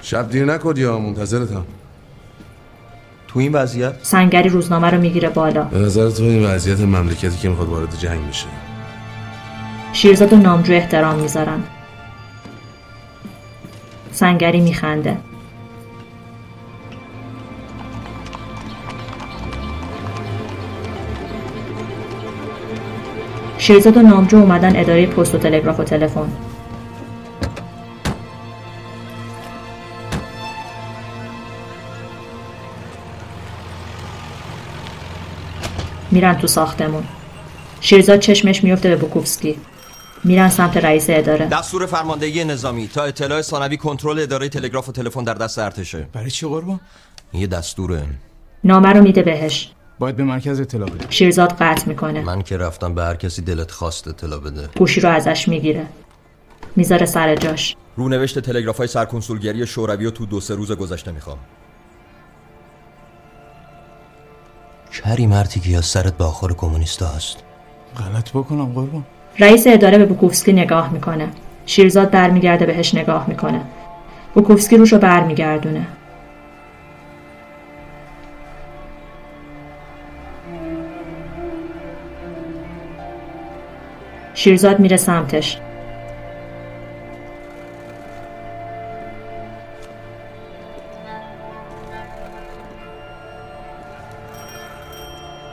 شب 0.02 0.30
دیر 0.30 0.44
نکن 0.44 0.74
یا 0.76 0.98
منتظرتم؟ 0.98 1.64
تو 3.28 3.38
این 3.38 3.52
وضعیت؟ 3.52 3.94
سنگری 4.02 4.48
روزنامه 4.48 4.90
رو 4.90 5.00
می‌گیره 5.00 5.28
بالا. 5.28 5.62
به 5.62 5.78
نظر 5.78 6.10
تو 6.10 6.22
این 6.22 6.46
وضعیت 6.46 6.80
مملکتی 6.80 7.38
که 7.42 7.48
می‌خواد 7.48 7.68
وارد 7.68 7.98
جنگ 7.98 8.28
بشه. 8.28 8.46
شیرزاد 9.92 10.32
و 10.32 10.36
نامجو 10.36 10.72
احترام 10.72 11.14
می‌ذارن. 11.14 11.62
سنگری 14.12 14.60
میخنده. 14.60 15.16
شیرزاد 23.62 23.96
و 23.96 24.02
نامجو 24.02 24.36
اومدن 24.36 24.76
اداره 24.76 25.06
پست 25.06 25.34
و 25.34 25.38
تلگراف 25.38 25.80
و 25.80 25.84
تلفن. 25.84 26.32
میرن 36.10 36.34
تو 36.34 36.46
ساختمون. 36.46 37.04
شیرزاد 37.80 38.18
چشمش 38.18 38.64
میفته 38.64 38.88
به 38.88 38.96
بوکوفسکی. 38.96 39.56
میرن 40.24 40.48
سمت 40.48 40.76
رئیس 40.76 41.06
اداره. 41.08 41.46
دستور 41.46 41.86
فرماندهی 41.86 42.44
نظامی 42.44 42.88
تا 42.88 43.02
اطلاع 43.02 43.42
ثانوی 43.42 43.76
کنترل 43.76 44.18
اداره 44.18 44.48
تلگراف 44.48 44.88
و 44.88 44.92
تلفن 44.92 45.24
در 45.24 45.34
دست 45.34 45.58
ارتشه. 45.58 46.08
برای 46.12 46.30
چی 46.30 46.46
قربان 46.46 46.80
یه 47.32 47.46
دستوره. 47.46 48.02
نامه 48.64 48.88
رو 48.88 49.02
میده 49.02 49.22
بهش. 49.22 49.72
باید 50.02 50.16
به 50.16 50.24
مرکز 50.24 50.60
اطلاع 50.60 50.90
بده. 50.90 51.06
شیرزاد 51.10 51.52
قطع 51.52 51.88
می‌کنه. 51.88 52.20
من 52.20 52.42
که 52.42 52.56
رفتم 52.56 52.94
به 52.94 53.02
هر 53.02 53.14
کسی 53.14 53.42
دلت 53.42 53.70
خواست 53.70 54.08
اطلاع 54.08 54.40
بده. 54.40 54.68
گوشی 54.78 55.00
رو 55.00 55.08
ازش 55.08 55.48
می‌گیره. 55.48 55.86
می‌ذاره 56.76 57.06
سر 57.06 57.36
جاش. 57.36 57.76
رونوشت 57.96 58.38
تلگراف 58.38 58.78
های 58.78 58.86
سرکنسولگری 58.86 59.66
شوروی 59.66 60.04
رو 60.04 60.10
تو 60.10 60.26
دو 60.26 60.40
سه 60.40 60.54
روز 60.54 60.72
گذشته 60.72 61.12
می‌خوام. 61.12 61.38
کری 64.92 65.26
مرتی 65.26 65.60
که 65.60 65.76
از 65.76 65.84
سرت 65.84 66.16
به 66.16 66.24
آخر 66.24 66.52
کمونیستا 66.52 67.06
هست. 67.06 67.36
غلط 67.96 68.30
بکنم 68.30 68.72
قربان 68.72 69.04
رئیس 69.38 69.66
اداره 69.66 69.98
به 69.98 70.04
بوکوفسکی 70.04 70.52
نگاه 70.52 70.92
می‌کنه. 70.92 71.28
شیرزاد 71.66 72.10
برمیگرده 72.10 72.66
بهش 72.66 72.94
نگاه 72.94 73.28
می‌کنه. 73.28 73.60
بوکوفسکی 74.34 74.76
روشو 74.76 74.98
برمیگردونه. 74.98 75.86
شیرزاد 84.34 84.80
میره 84.80 84.96
سمتش. 84.96 85.58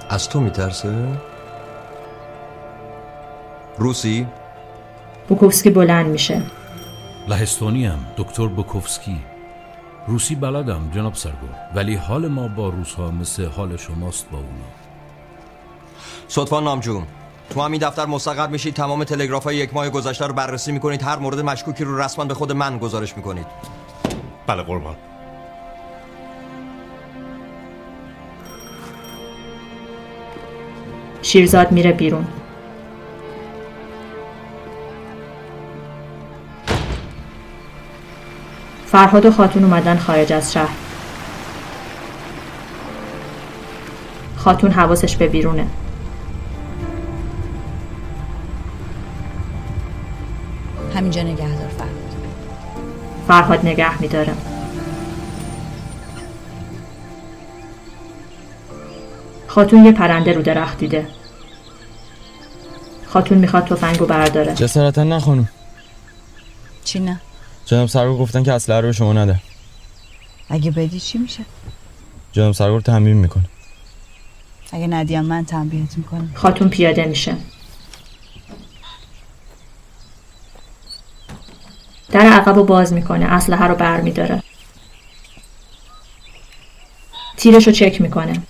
از 0.10 0.30
تو 0.30 0.40
میترسه؟ 0.40 1.08
روسی؟ 3.78 4.28
بوکوفسکی 5.28 5.70
بلند 5.70 6.06
میشه. 6.06 6.42
لهستانی 7.28 7.86
هم 7.86 8.00
دکتر 8.18 8.48
بوکوفسکی. 8.48 9.20
روسی 10.08 10.36
بلدم 10.36 10.90
جناب 10.92 11.14
سرگور 11.14 11.50
ولی 11.76 11.96
حال 11.96 12.28
ما 12.28 12.48
با 12.48 12.70
روس 12.70 12.94
ها 12.94 13.12
مثل 13.12 13.46
حال 13.46 13.78
شماست 13.78 14.30
با 14.32 14.38
اونا. 14.38 14.50
صدفان 16.28 16.64
نامجو. 16.64 17.02
تو 17.50 17.62
همین 17.62 17.82
دفتر 17.82 18.06
مستقر 18.06 18.48
میشید 18.48 18.74
تمام 18.74 19.04
تلگراف 19.04 19.44
های 19.44 19.56
یک 19.56 19.74
ماه 19.74 19.90
گذشته 19.90 20.28
رو 20.28 20.34
بررسی 20.34 20.72
می‌کنید 20.72 21.04
هر 21.04 21.16
مورد 21.16 21.40
مشکوکی 21.40 21.84
رو 21.84 22.02
رسما 22.02 22.26
به 22.26 22.34
خود 22.34 22.52
من 22.52 22.78
گزارش 22.78 23.18
می‌کنید. 23.18 23.46
بله 24.48 24.64
قربان. 24.64 24.96
شیرزاد 31.22 31.72
میره 31.72 31.92
بیرون. 31.92 32.28
فرهاد 38.86 39.26
و 39.26 39.32
خاتون 39.32 39.64
اومدن 39.64 39.98
خارج 39.98 40.34
از 40.34 40.54
شهر. 40.54 40.76
خاتون 44.38 44.72
حواسش 44.72 45.16
به 45.16 45.28
بیرونه. 45.28 45.68
همینجا 51.00 51.22
نگهدار 51.22 51.68
فرهاد. 51.68 51.90
فرهاد 53.28 53.66
نگه 53.66 54.02
میداره. 54.02 54.34
خاتون 59.48 59.86
یه 59.86 59.92
پرنده 59.92 60.34
رو 60.34 60.42
درخت 60.42 60.78
دیده. 60.78 61.08
خاتون 63.08 63.38
می‌خواد 63.38 63.66
تفنگو 63.66 64.06
برداره. 64.06 64.54
جسارتا 64.54 65.04
نه 65.04 65.20
خانم؟ 65.20 65.50
چی 66.84 67.00
نه؟ 67.00 67.22
جناب 67.66 67.88
سرگور 67.88 68.18
گفتن 68.18 68.44
که 68.44 68.54
اسلحه 68.54 68.82
رو 68.82 68.88
به 68.88 68.94
شما 68.94 69.14
نده. 69.14 69.42
اگه 70.50 70.72
بدی 70.72 71.00
چی 71.00 71.18
میشه؟ 71.18 71.46
جناب 72.32 72.54
سرگور 72.54 72.82
تنبیه 72.82 73.14
می‌کنه. 73.14 73.46
اگه 74.72 74.88
ندیم 74.88 75.22
من 75.22 75.46
تنبیهت 75.46 75.98
می‌کنم. 75.98 76.32
خاتون 76.34 76.70
پیاده 76.70 77.06
میشه. 77.06 77.36
در 82.12 82.20
عقب 82.20 82.56
رو 82.56 82.64
باز 82.64 82.94
می‌کنه. 82.94 83.26
اسلحه 83.26 83.68
رو 83.68 83.76
بر 83.76 84.02
میداره. 84.02 84.44
تیرش 87.38 87.68
رو 87.68 87.74
چک 87.74 88.02
می‌کنه. 88.02 88.42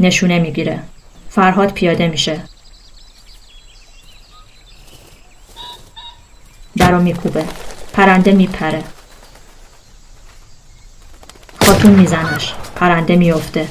نشونه 0.00 0.38
می‌گیره. 0.38 0.82
فرهاد 1.30 1.72
پیاده 1.72 2.08
میشه. 2.08 2.44
در 6.76 6.90
رو 6.90 7.00
میکوبه. 7.00 7.44
پرنده 7.92 8.32
میپره. 8.32 8.84
خاتون 11.60 11.90
میزنش. 11.90 12.54
پرنده 12.76 13.16
میفته 13.16 13.68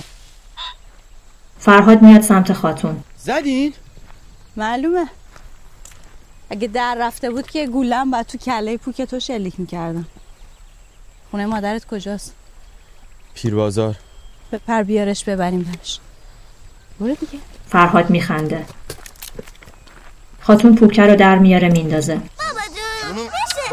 فرهاد 1.60 2.02
میاد 2.02 2.22
سمت 2.22 2.54
خاتون. 2.54 3.04
زدین؟ 3.18 3.74
معلومه. 4.56 5.08
اگه 6.50 6.68
در 6.68 6.98
رفته 7.00 7.30
بود 7.30 7.48
که 7.48 7.68
گولم 7.68 8.12
بعد 8.12 8.26
تو 8.26 8.38
کله 8.38 8.78
پوک 8.78 9.02
تو 9.02 9.20
شلیک 9.20 9.54
می‌کردم. 9.58 10.08
خونه 11.32 11.46
مادرت 11.46 11.86
کجاست؟ 11.88 12.34
پیر 13.34 13.56
بازار 13.56 13.96
بپر 14.52 14.84
بیارش 14.84 15.24
ببریم 15.24 15.64
بهش 15.64 16.00
برو 17.00 17.16
دیگه. 17.16 17.40
فرهاد 17.70 18.10
میخنده. 18.10 18.66
خاتون 20.42 20.76
پوکه 20.76 21.02
رو 21.02 21.16
در 21.16 21.38
میاره 21.38 21.70
میندازه. 21.70 22.22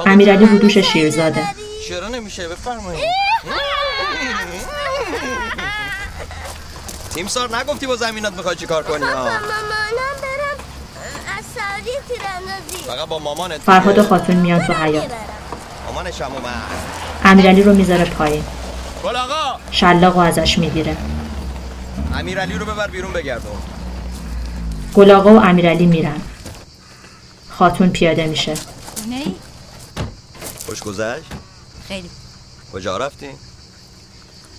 امیرعلی 0.06 0.46
رو 0.46 0.58
دوش 0.58 0.78
شیرزاده. 0.78 1.48
چرا 1.88 2.08
نمیشه؟ 2.08 2.48
بفرمایید. 2.48 3.04
تیمسار 7.14 7.56
نگفتی 7.56 7.86
با 7.86 7.96
زمینات 7.96 8.32
می‌خوای 8.32 8.56
چی 8.56 8.66
کار 8.66 8.82
کنی 8.82 9.04
ها 9.04 9.14
مامانم 9.14 9.40
برم 10.22 10.58
از 11.38 11.44
سعودی 11.54 11.73
تیراندازی 11.73 11.73
فقط 12.86 13.08
با 13.08 13.18
مامانت 13.18 13.60
فرهاد 13.60 13.98
و 13.98 14.02
خاتون 14.02 14.36
میان 14.36 14.66
تو 14.66 14.72
حیات 14.72 15.12
مامانش 15.86 16.22
هم 16.22 16.32
اومد. 16.32 16.62
امیرعلی 17.24 17.62
رو 17.62 17.74
می‌ذاره 17.74 18.04
پایین. 18.04 18.44
گل 19.04 19.16
آقا. 19.16 19.60
شلاق 19.70 20.18
ازش 20.18 20.58
می‌گیره. 20.58 20.96
امیرعلی 22.14 22.54
رو 22.54 22.66
ببر 22.66 22.86
بیرون 22.86 23.12
بگردون. 23.12 23.56
گلاغا 24.94 25.34
و 25.34 25.40
امیرعلی 25.40 25.86
میرن. 25.86 26.20
خاتون 27.50 27.90
پیاده 27.90 28.26
میشه. 28.26 28.54
نه 29.10 29.24
خوش 30.66 30.80
گذشت؟ 30.80 31.24
خیلی. 31.88 32.10
کجا 32.72 32.96
رفتین 32.96 33.34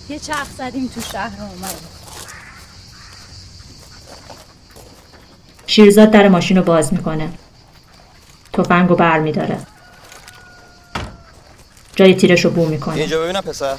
یه 0.08 0.18
چرخ 0.18 0.46
زدیم 0.58 0.90
تو 0.94 1.00
شهر 1.00 1.40
اومد. 1.40 1.95
شیرزاد 5.66 6.10
در 6.10 6.28
ماشین 6.28 6.56
رو 6.56 6.62
باز 6.62 6.92
می‌کنه. 6.92 7.28
تفنگ 8.52 8.88
رو 8.88 8.96
بر 8.96 9.18
میداره. 9.18 9.58
جای 11.96 12.14
تیرش 12.14 12.44
رو 12.44 12.50
بو 12.50 12.66
می‌کنه. 12.66 12.94
اینجا 12.94 13.22
ببینم 13.22 13.40
پسر. 13.40 13.74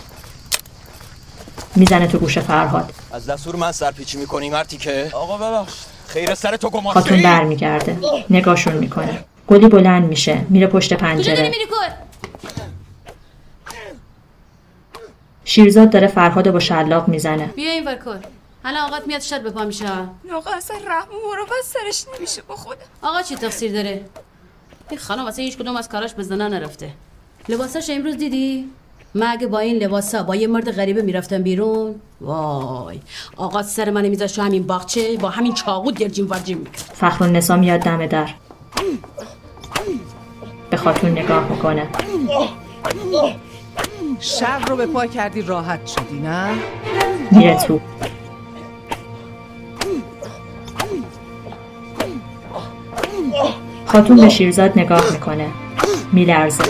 می‌زنه 1.76 2.08
تو 2.08 2.18
گوش 2.18 2.38
فرهاد. 2.38 2.94
از 3.14 3.26
دستور 3.26 3.56
من 3.56 3.72
سرپیچی 3.72 4.18
می‌کنی 4.18 4.50
مرتی 4.50 4.78
که؟ 4.78 5.10
آقا 5.14 5.38
ببخش. 5.38 5.74
خیر 6.08 6.36
سر 6.36 6.58
تو 6.58 6.70
گمان 6.70 6.94
خاتون 6.94 7.24
بر 7.24 7.44
میگرده. 7.44 7.98
نگاهشون 8.30 8.74
می‌کنه. 8.74 9.24
گلی 9.48 9.68
بلند 9.68 10.04
میشه. 10.04 10.46
میره 10.50 10.68
پشت 10.68 10.94
پنجره. 10.94 11.52
شیرزاد 15.46 15.90
داره 15.90 16.08
فرهاد 16.08 16.48
رو 16.48 16.54
با 16.54 16.60
شلاق 16.60 17.08
می‌زنه. 17.08 17.46
بیا 17.46 17.72
این 17.72 17.86
کن 18.06 18.20
حالا 18.68 18.86
آقات 18.86 19.08
میاد 19.08 19.22
شد 19.22 19.44
به 19.44 19.50
پا 19.50 19.66
میشه. 19.66 19.86
آقا 20.34 20.52
اصلا 20.52 20.78
رحم 20.88 21.10
و 21.12 21.54
سرش 21.64 22.06
نمیشه 22.18 22.42
با 22.42 22.56
خودم 22.56 22.82
آقا 23.02 23.22
چی 23.22 23.36
تقصیر 23.36 23.72
داره؟ 23.72 24.06
این 24.90 25.00
خانم 25.00 25.26
واسه 25.26 25.42
هیچ 25.42 25.58
کدوم 25.58 25.76
از 25.76 25.90
کاراش 25.90 26.14
به 26.14 26.24
زنا 26.24 26.48
نرفته. 26.48 26.90
لباساش 27.50 27.90
امروز 27.90 28.18
دیدی؟ 28.18 28.70
من 29.14 29.28
اگه 29.28 29.48
با 29.48 29.60
این 29.60 29.76
لباسا 29.76 30.24
با 30.24 30.36
یه 30.36 30.48
مرد 30.48 30.72
غریبه 30.72 31.02
می‌رفتم 31.02 31.44
بیرون. 31.44 32.02
وای 32.22 33.00
آقا 33.38 33.64
سر 33.64 33.90
من 33.90 34.08
میذاشت 34.08 34.40
همین 34.40 34.68
باغچه 34.68 35.18
با 35.18 35.30
همین 35.30 35.54
چاقو 35.54 35.92
درجیم 35.92 36.30
ورجیم 36.30 36.58
می‌کرد. 36.58 36.92
فخر 36.94 37.24
النسا 37.24 37.56
میاد 37.56 37.80
دم 37.80 38.06
در. 38.06 38.30
به 40.70 40.78
خاتون 40.78 41.12
نگاه 41.12 41.52
می‌کنه 41.52 41.88
شر 44.20 44.60
رو 44.60 44.76
به 44.76 44.86
پا 44.86 45.06
کردی 45.06 45.42
راحت 45.42 45.88
شدی 45.88 46.20
نه؟ 46.20 46.56
میره 47.32 47.58
تو. 47.64 47.80
خاتون 53.88 54.18
به 54.18 54.30
شیرزاد 54.30 54.80
نگاه 54.80 55.12
می‌کنه. 55.12 55.48
میلرزه. 56.14 56.64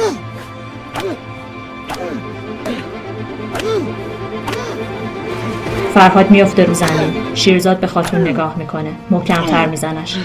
فرهاد 5.93 6.31
میفته 6.31 6.63
رو 6.63 6.73
زمین. 6.73 7.35
شیرزاد 7.35 7.79
به 7.79 7.87
خاتون 7.87 8.21
نگاه 8.21 8.57
می‌کنه. 8.57 8.95
محکمتر 9.09 9.65
میزنش. 9.65 10.17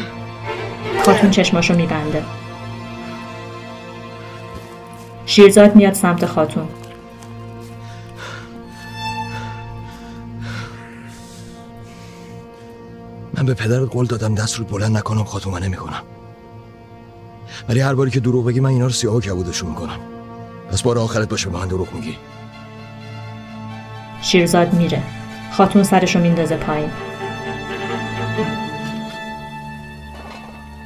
خاتون 1.04 1.30
چشماشو 1.30 1.74
میبنده. 1.74 2.24
شیرزاد 5.26 5.76
میاد 5.76 5.94
سمت 5.94 6.26
خاتون. 6.26 6.68
من 13.34 13.46
به 13.46 13.54
پدرت 13.54 13.88
قول 13.90 14.06
دادم 14.06 14.34
دست 14.34 14.58
رو 14.58 14.64
بلند 14.64 14.96
نکنم 14.96 15.24
خاتومه 15.24 15.60
نمی‌کنم. 15.60 16.02
ولی 17.68 17.80
هر 17.80 17.94
باری 17.94 18.10
که 18.10 18.20
دروغ 18.20 18.46
بگی 18.46 18.60
من 18.60 18.70
اینا 18.70 18.84
رو 18.86 18.92
سیاه 18.92 19.14
و 19.14 19.20
کبودشون 19.20 19.70
می‌کنم. 19.70 20.00
پس 20.70 20.82
بار 20.82 20.98
آخرت 20.98 21.28
باشه 21.28 21.50
به 21.50 21.58
من 21.58 21.68
دروغ 21.68 21.94
میگی. 21.94 22.16
شیرزاد 24.22 24.72
میره. 24.72 25.02
خاتون 25.52 25.82
سرشو 25.82 26.20
میندازه 26.20 26.56
پایین. 26.56 26.90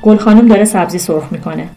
گل 0.02 0.16
خانم 0.16 0.48
داره 0.48 0.64
سبزی 0.64 0.98
سرخ 0.98 1.32
می‌کنه. 1.32 1.70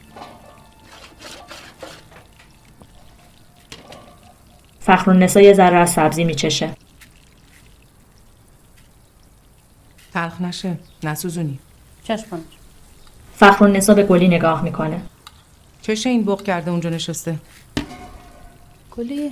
فخرالنسا 4.80 5.42
یه 5.42 5.54
ذره 5.54 5.78
از 5.78 5.90
سبزی 5.90 6.24
میچشه. 6.24 6.76
تلخ 10.14 10.42
نشه. 10.42 10.78
نسوزونی. 11.04 11.60
چشم 12.04 12.26
فخرالنسا 13.40 13.94
به 13.94 14.04
گلی 14.04 14.28
نگاه 14.28 14.64
می‌کنه. 14.64 15.02
چشه 15.82 16.10
این 16.10 16.26
بغ 16.26 16.44
کرده 16.44 16.72
اونجا 16.72 16.90
نشسته. 16.90 17.36
کلی 18.92 19.32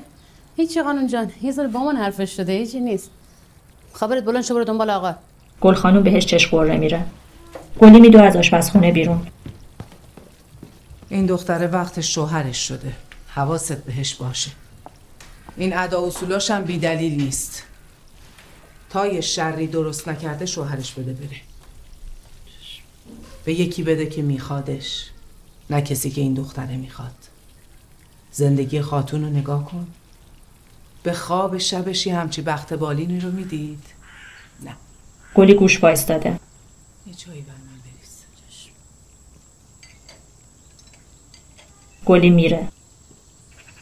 هیچی 0.57 0.81
قانون 0.81 1.07
جان. 1.07 1.31
یه 1.41 1.51
ذره 1.51 1.67
با 1.67 1.79
من 1.79 1.97
حرفش 1.97 2.37
شده 2.37 2.53
هیچی 2.53 2.79
نیست. 2.79 3.09
خبرت 3.93 4.23
بلند 4.23 4.43
شو 4.43 4.53
برو 4.53 4.63
دنبال 4.63 4.89
آقا. 4.89 5.13
گل 5.61 5.73
خانم 5.73 6.03
بهش 6.03 6.25
چش 6.25 6.47
قره 6.47 6.77
میره. 6.77 7.05
گلی 7.79 7.99
میدو 7.99 8.23
از 8.23 8.35
آشپزخونه 8.35 8.91
بیرون. 8.91 9.27
این 11.09 11.25
دختره 11.25 11.67
وقت 11.67 12.01
شوهرش 12.01 12.67
شده. 12.67 12.93
حواست 13.29 13.83
بهش 13.83 14.15
باشه. 14.15 14.51
این 15.57 15.77
ادا 15.77 16.05
اصولاش 16.05 16.51
هم 16.51 16.63
بی 16.63 16.77
دلیل 16.77 17.21
نیست. 17.21 17.63
تا 18.89 19.07
یه 19.07 19.21
شری 19.21 19.67
درست 19.67 20.07
نکرده 20.07 20.45
شوهرش 20.45 20.93
بده 20.93 21.13
بره. 21.13 21.46
به 23.47 23.53
یکی 23.53 23.83
بده 23.83 24.05
که 24.05 24.21
میخوادش 24.21 25.09
نه 25.69 25.81
کسی 25.81 26.09
که 26.11 26.21
این 26.21 26.33
دختره 26.33 26.77
می‌خواد. 26.77 27.15
زندگی 28.31 28.81
خاتون 28.81 29.23
رو 29.23 29.29
نگاه 29.29 29.65
کن. 29.65 29.87
به 31.03 31.13
خواب 31.13 31.57
شبش 31.57 32.07
یه 32.07 32.15
همچی 32.15 32.41
بخت 32.41 32.73
بالینی 32.73 33.19
رو 33.19 33.31
می‌دید. 33.31 33.83
نه. 34.63 34.75
گلی 35.35 35.53
گوش 35.53 35.83
وایستاده. 35.83 36.39
یه 37.07 37.13
جایی 37.13 37.41
بر 37.41 37.53
من 37.53 37.79
بریز. 37.83 38.17
گلی 42.05 42.29
میره. 42.29 42.67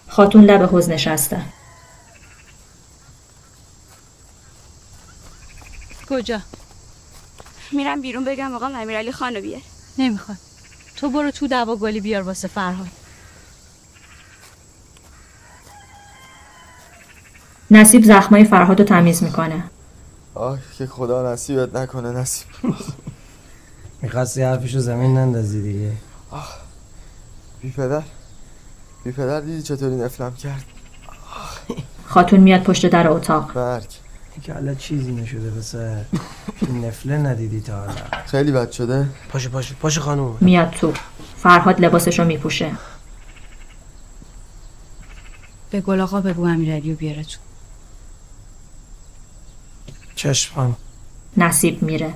خاتون 0.08 0.46
لب 0.46 0.62
حوز 0.62 0.90
نشسته. 0.90 1.42
کجا؟ 6.10 6.42
میرم 7.72 8.02
بیرون 8.02 8.24
بگم 8.26 8.56
آقا 8.56 8.68
امیرعلی 8.68 9.12
خانو 9.12 9.42
بیار. 9.42 9.62
نمی‌خواد 9.98 10.38
تو 10.96 11.10
برو 11.10 11.32
تو 11.32 11.48
دوا 11.48 11.76
گلی 11.76 12.00
بیار 12.00 12.22
واسه 12.22 12.48
فرهاد. 12.48 12.88
نصیب 17.72 18.04
زخمای 18.04 18.44
فرهاد 18.44 18.80
رو 18.80 18.86
تمیز 18.86 19.24
می‌کنه. 19.24 19.64
آه 20.34 20.60
که 20.78 20.88
خدا 20.88 21.34
نصیبت 21.34 21.76
نکنه 21.76 22.12
نصیب. 22.12 22.48
می‌خواستی 24.02 24.42
حرفشو 24.42 24.80
زمین 24.80 25.18
نندازی 25.18 25.62
دیگه. 25.62 25.92
بی 27.62 27.72
پدر. 27.72 28.04
بی 29.04 29.12
پدر 29.12 29.42
دیدی 29.42 29.62
چطوری 29.62 29.96
نفلم 29.96 30.36
کرد؟ 30.36 30.64
خاتون 32.08 32.40
میاد 32.40 32.64
پشت 32.64 32.86
در 32.86 33.08
اتاق. 33.08 33.54
برگ 33.54 33.90
که 34.44 34.54
حالا 34.54 34.74
چیزی 34.76 35.12
نشده 35.12 35.52
پسر 35.52 36.06
این 36.62 36.86
نفله 36.86 37.18
ندیدی 37.18 37.62
تا 37.62 37.80
حالا. 37.80 37.94
خیلی 38.26 38.52
بد 38.52 38.72
شده. 38.72 39.10
پاشو 39.30 39.50
پاشو 39.50 39.76
پاشو 39.76 40.02
خانوم. 40.02 40.38
میاد 40.42 40.70
تو. 40.70 40.94
فرهاد 41.38 41.82
لباسش 41.82 42.20
رو 42.20 42.26
میپوشه. 42.26 42.72
به 45.72 45.82
گل 45.82 46.00
آقا 46.00 46.22
بگو 46.22 46.46
امیرعلی 46.46 46.92
رو 46.92 46.98
بیاره 46.98 47.24
تو. 47.24 47.38
چشم 50.16 50.56
خانم 50.56 50.78
نصیب 51.38 51.84
میره. 51.84 52.14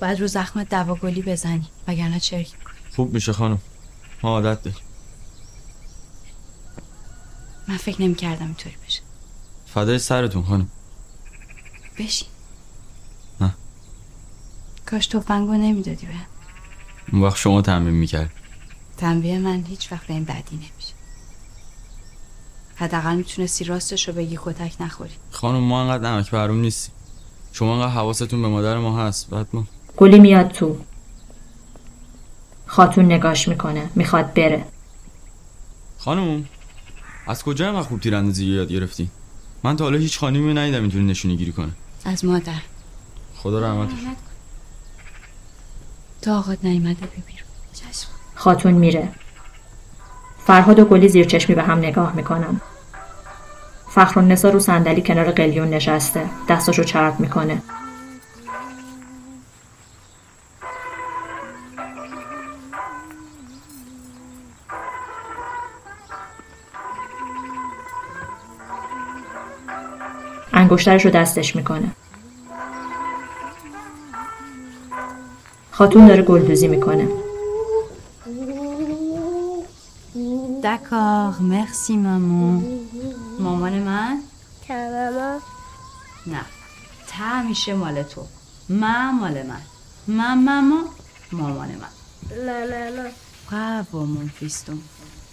بعد 0.00 0.20
رو 0.20 0.26
زخم 0.26 0.64
دوا 0.64 0.94
گلی 0.94 1.22
بزنی 1.22 1.66
وگرنه 1.88 2.20
چرک. 2.20 2.48
خوب 2.96 3.14
میشه 3.14 3.32
خانم 3.32 3.58
ما 4.22 4.30
عادت 4.30 4.62
داریم. 4.62 4.80
من 7.68 7.76
فکر 7.76 8.02
نمی 8.02 8.14
کردم 8.14 8.44
اینطوری 8.44 8.76
بشه. 8.86 9.00
فدای 9.66 9.98
سرتون 9.98 10.42
خانم. 10.42 10.68
بشین. 11.98 12.28
نه. 13.40 13.54
کاش 14.86 15.06
تفنگو 15.06 15.54
نمی‌دادی 15.54 16.06
به 16.06 16.12
اون 17.12 17.22
وقت 17.22 17.36
شما 17.36 17.62
تمرین 17.62 17.94
می‌کرد. 17.94 18.30
تنبیه 18.96 19.38
من 19.38 19.64
هیچ 19.64 19.92
وقت 19.92 20.06
به 20.06 20.14
این 20.14 20.24
بدی 20.24 20.56
نمیشه. 20.56 20.94
حداقل 22.76 23.16
می‌تونستی 23.16 23.64
راستش 23.64 24.08
رو 24.08 24.14
بگی 24.14 24.38
کتک 24.44 24.74
نخوری. 24.80 25.14
خانم 25.30 25.58
ما 25.58 25.82
انقدر 25.82 26.10
نمک 26.10 26.30
بروم 26.30 26.60
نیستیم. 26.60 26.94
شما 27.52 27.74
انقدر 27.74 27.92
حواستون 27.92 28.42
به 28.42 28.48
مادر 28.48 28.78
ما 28.78 28.98
هست 29.06 29.30
بعد 29.30 29.46
ما. 29.52 29.64
گلی 29.96 30.18
میاد 30.18 30.48
تو. 30.48 30.78
خاتون 32.66 33.04
نگاش 33.04 33.48
می‌کنه. 33.48 33.90
می‌خواد 33.94 34.34
بره. 34.34 34.66
خانم. 35.98 36.44
از 37.26 37.42
کجا 37.42 37.66
اینقدر 37.66 37.82
خوب 37.82 38.00
تیراندازی 38.00 38.46
یاد 38.46 38.68
گرفتی؟ 38.68 39.10
من 39.64 39.76
تا 39.76 39.84
حالا 39.84 39.98
هیچ 39.98 40.18
خانمی 40.18 40.48
رو 40.48 40.58
ندیدم 40.58 40.80
اینجوری 40.80 41.04
نشونی 41.04 41.36
گیری 41.36 41.52
کنه. 41.52 41.70
از 42.04 42.24
مادر. 42.24 42.60
خدا 43.36 43.60
رحمتش. 43.60 43.98
تو 46.22 46.32
آقاد 46.32 46.58
نیمده 46.62 47.06
ببیرون 47.06 47.48
چشم. 47.72 48.08
خاتون 48.34 48.74
میره. 48.74 49.08
فرهاد 50.46 50.78
و 50.78 50.84
گلی 50.84 51.08
زیر 51.08 51.26
چشمی 51.26 51.54
به 51.54 51.62
هم 51.62 51.78
نگاه 51.78 52.16
می‌کنن. 52.16 52.60
فخرالنسا 53.90 54.50
رو 54.50 54.60
صندلی 54.60 55.02
کنار 55.02 55.30
قلیون 55.30 55.68
نشسته. 55.70 56.30
دستاشو 56.48 56.84
چرب 56.84 57.20
می‌کنه. 57.20 57.62
انگشترش 70.66 71.04
رو 71.04 71.10
دستش 71.10 71.56
می‌کنه. 71.56 71.90
خاتون 75.70 76.06
داره 76.06 76.22
گلدوزی 76.22 76.68
می‌کنه. 76.68 77.08
دکار 80.64 81.34
مرسی 81.40 81.96
مامون 81.96 82.80
مامان 83.38 83.72
من؟ 83.72 84.20
تماما 84.68 85.38
نه 86.26 86.40
تا 87.08 87.42
میشه 87.48 87.74
مال 87.74 88.02
تو. 88.02 88.26
من 88.68 89.10
مال 89.10 89.42
من. 89.42 89.60
من 90.06 90.44
ماما 90.44 90.84
مامان 91.32 91.68
من. 91.68 91.92
نه 92.46 92.66
نه 92.66 93.02
نه 93.02 93.10
برافو 93.50 94.06
مون 94.06 94.28
فیستون. 94.28 94.82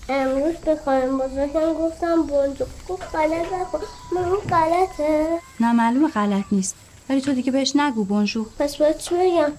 امروز 0.09 0.55
به 0.55 0.77
خانم 0.85 1.17
بزرگم 1.17 1.73
گفتم 1.73 2.23
بونجو 2.23 2.65
گفت 2.89 3.15
غلط 3.15 3.53
نکن. 3.53 3.79
من 4.15 4.57
غلطه. 4.57 5.27
نه 5.59 5.73
معلومه 5.73 6.07
غلط 6.09 6.45
نیست. 6.51 6.75
ولی 7.09 7.21
تو 7.21 7.33
دیگه 7.33 7.51
بهش 7.51 7.75
نگو 7.75 8.03
بونجو 8.03 8.45
پس 8.59 8.75
باید 8.75 8.97
چی 8.97 9.15
بگم؟ 9.15 9.51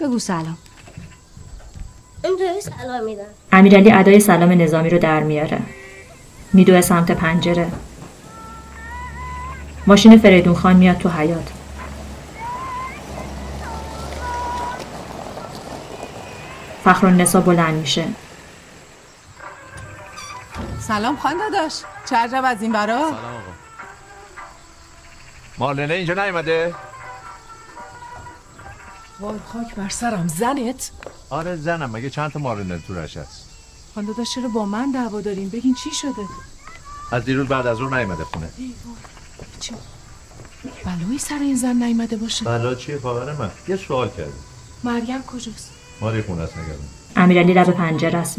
بگو 0.00 0.18
سلام. 0.18 0.58
اینطوری 2.24 2.60
سلام 2.60 3.04
میدن 3.04 3.24
امیرعلی 3.52 3.92
ادای 3.92 4.20
سلام 4.20 4.62
نظامی 4.62 4.90
رو 4.90 4.98
در 4.98 5.20
میاره. 5.20 5.58
میدوه 6.52 6.80
سمت 6.80 7.10
پنجره. 7.10 7.72
ماشین 9.86 10.18
فریدون 10.18 10.54
خان 10.54 10.76
میاد 10.76 10.98
تو 10.98 11.08
حیات 11.08 11.48
فخرالنسا 16.84 17.40
بلند 17.40 17.74
میشه. 17.74 18.04
سلام 20.88 21.16
خان 21.16 21.36
داداش. 21.38 21.72
چه 22.10 22.16
عجب 22.16 22.42
از 22.44 22.62
این 22.62 22.72
برا. 22.72 22.98
سلام 22.98 23.14
آقا. 23.34 23.42
مارلنه 25.58 25.94
اینجا 25.94 26.14
نیومده؟ 26.14 26.74
وای 29.20 29.38
خاک 29.52 29.74
بر 29.74 29.88
سرم 29.88 30.28
زنت؟ 30.28 30.90
آره 31.30 31.56
زنم 31.56 31.90
مگه 31.90 32.10
چند 32.10 32.30
تا 32.32 32.38
مارلنه 32.38 32.78
تو 32.86 32.94
رش 32.94 33.16
هست؟ 33.16 33.46
خان 33.94 34.04
داداش 34.04 34.34
چرا 34.34 34.48
با 34.48 34.64
من 34.64 34.90
دعوا 34.90 35.20
داریم؟ 35.20 35.48
بگین 35.48 35.74
چی 35.74 35.90
شده؟ 35.90 36.26
از 37.12 37.24
دیروز 37.24 37.48
بعد 37.48 37.66
از 37.66 37.80
اون 37.80 37.94
نیومده 37.94 38.24
خونه. 38.24 38.48
بلایی 40.84 41.18
سر 41.18 41.38
این 41.40 41.56
زن 41.56 41.82
نیامده 41.82 42.16
باشه؟ 42.16 42.44
بلا 42.44 42.74
چیه؟ 42.74 42.98
خواهر 42.98 43.32
من. 43.32 43.50
یه 43.68 43.76
سوال 43.76 44.08
کردی 44.10 44.32
مریم 44.84 45.22
کجاست؟ 45.22 45.70
ماری 46.00 46.22
خونه 46.22 46.42
است 46.42 46.56
نگردم 46.56 46.88
امیرعلی 47.16 47.52
لب 47.52 47.70
پنجره 47.70 48.18
است. 48.18 48.38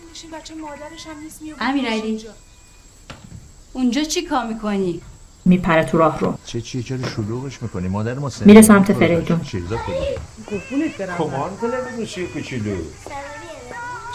هم 1.59 1.69
امیرعلی. 1.69 2.25
اونجا. 3.73 4.03
چی 4.03 4.21
کار 4.21 4.45
می‌کنی؟ 4.45 5.01
میپره 5.45 5.83
تو 5.83 5.97
راه 5.97 6.19
رو 6.19 6.38
چه 6.45 6.62
چیه 6.62 6.83
چرا 6.83 7.09
شلوغش 7.09 7.62
می‌کنی؟ 7.62 7.88
مادر 7.88 8.13
ما 8.13 8.31
میره 8.45 8.62
سمت 8.62 8.93
فریدون. 8.93 9.41
کمان 11.17 11.51
گوشی 11.97 12.27
کوچولو؟ 12.27 12.77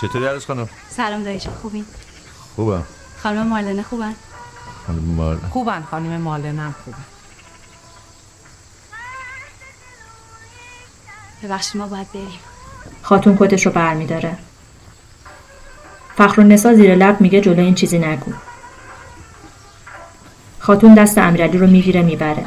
چطوری 0.01 0.27
عروس 0.27 0.47
خانم؟ 0.47 0.68
سلام 0.90 1.23
دایجا 1.23 1.51
خوبین 1.51 1.85
خوبم. 2.57 2.85
خانم 3.23 3.47
مارلنه 3.47 3.83
خوبن؟ 3.83 4.14
خانم 4.87 5.05
مال 5.05 5.37
خوبن 5.37 5.83
خانم 5.83 6.21
مالنم 6.21 6.75
خوبن 6.85 7.05
ببخشید 11.42 11.77
ما 11.77 11.87
باید 11.87 12.12
بریم. 12.12 12.38
خاتون 13.03 13.37
کتش 13.40 13.66
رو 13.66 13.73
برمیداره. 13.73 14.38
فخرالنسا 16.18 16.74
زیر 16.74 16.94
لب 16.94 17.20
میگه 17.20 17.40
جلو 17.40 17.61
این 17.61 17.74
چیزی 17.74 17.98
نگو. 17.98 18.33
خاتون 20.59 20.94
دست 20.94 21.18
امیرعلی 21.18 21.59
رو 21.59 21.66
می‌گیره 21.66 22.02
می‌بره. 22.02 22.44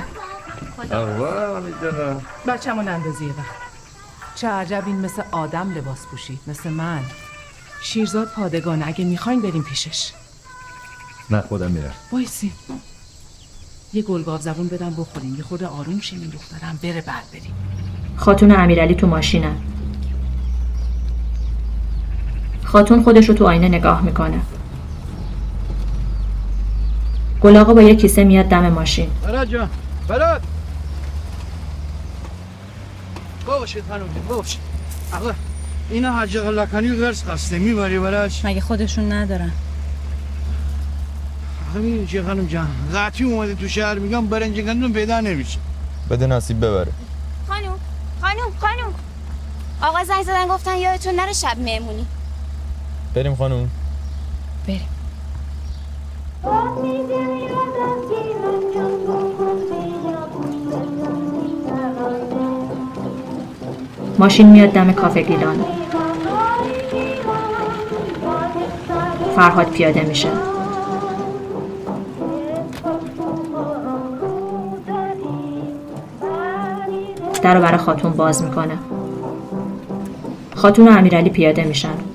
آقا 0.91 1.59
می‌دونم 1.59 2.21
بچه‌مون 2.47 2.87
اندازی 2.87 3.25
وقت. 3.25 3.61
چه 4.35 4.47
عجب 4.47 4.83
این 4.85 4.95
مثل 4.95 5.21
آدم 5.31 5.71
لباس 5.71 6.05
پوشید 6.11 6.39
مثل 6.47 6.69
من. 6.69 6.99
شیرزاد 7.83 8.27
پادگان 8.35 8.83
اگه 8.83 9.05
می‌خواین 9.05 9.41
بریم 9.41 9.63
پیشش. 9.63 10.11
نه 11.29 11.41
خودم 11.41 11.71
میرم. 11.71 11.93
وایسی. 12.11 12.51
یه 13.93 14.01
گلگاو 14.01 14.41
زبون 14.41 14.67
بدم 14.67 14.93
بخوریم. 14.97 15.35
یه 15.35 15.43
خورده 15.43 15.67
آروم 15.67 15.99
شیم 15.99 16.19
این 16.21 16.29
دخترم 16.29 16.79
بره 16.83 17.01
بعد 17.01 17.23
بریم. 17.31 17.53
خاتون 18.15 18.51
امیرعلی 18.51 18.95
تو 18.95 19.07
ماشینن 19.07 19.55
خاتون 22.71 23.03
خودش 23.03 23.29
رو 23.29 23.35
تو 23.35 23.47
آینه 23.47 23.67
نگاه 23.67 24.01
می‌کنه. 24.01 24.41
گلاغا 27.41 27.73
با 27.73 27.81
یه 27.81 27.95
کیسه 27.95 28.23
میاد 28.23 28.45
دم 28.45 28.69
ماشین. 28.69 29.09
برات 29.23 29.49
جان 29.49 29.69
برات 30.07 30.41
باباشید 33.45 33.83
خانم 33.89 34.05
باباشید 34.29 34.59
آقا 35.13 35.31
اینا 35.89 36.11
حاج 36.11 36.37
لکنی 36.37 36.95
غرس 36.95 37.29
قصده 37.29 37.59
می‌بری 37.59 37.99
براش؟ 37.99 38.45
مگه 38.45 38.61
خودشون 38.61 39.11
ندارن؟ 39.11 39.51
همین 41.75 42.07
چه 42.07 42.23
خانم 42.23 42.47
جان 42.47 42.67
قطعی 42.95 43.25
اومده 43.25 43.55
تو 43.55 43.67
شهر 43.67 43.95
میگم 43.99 44.27
برنج 44.27 44.59
گندم 44.59 44.93
پیدا 44.93 45.19
نمیشه. 45.19 45.59
بده 46.09 46.27
نصیب 46.27 46.65
ببره. 46.65 46.91
خانوم 47.47 47.79
خانوم 48.21 48.51
خانوم 48.59 48.93
آقا 49.81 50.03
زنگ 50.03 50.23
زدن 50.23 50.47
گفتن 50.47 50.77
یادتون 50.77 51.15
نره 51.15 51.33
شب 51.33 51.59
مهمونی 51.59 52.05
بریم 53.15 53.35
خانم 53.35 53.69
بریم. 54.67 54.81
ماشین 64.19 64.49
میاد 64.49 64.69
دم 64.69 64.91
کافه 64.91 65.21
گیلان 65.21 65.65
فرهاد 69.35 69.69
پیاده 69.69 70.01
میشه. 70.01 70.29
در 77.41 77.55
رو 77.55 77.61
برای 77.61 77.77
خاتون 77.77 78.11
باز 78.11 78.43
می‌کنه. 78.43 78.77
خاتون 80.55 80.87
و 80.87 80.91
امیرعلی 80.91 81.29
پیاده 81.29 81.63
میشن. 81.63 82.10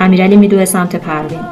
امیرعلی 0.00 0.36
میدوه 0.36 0.64
سمت 0.64 0.96
پروین. 0.96 1.44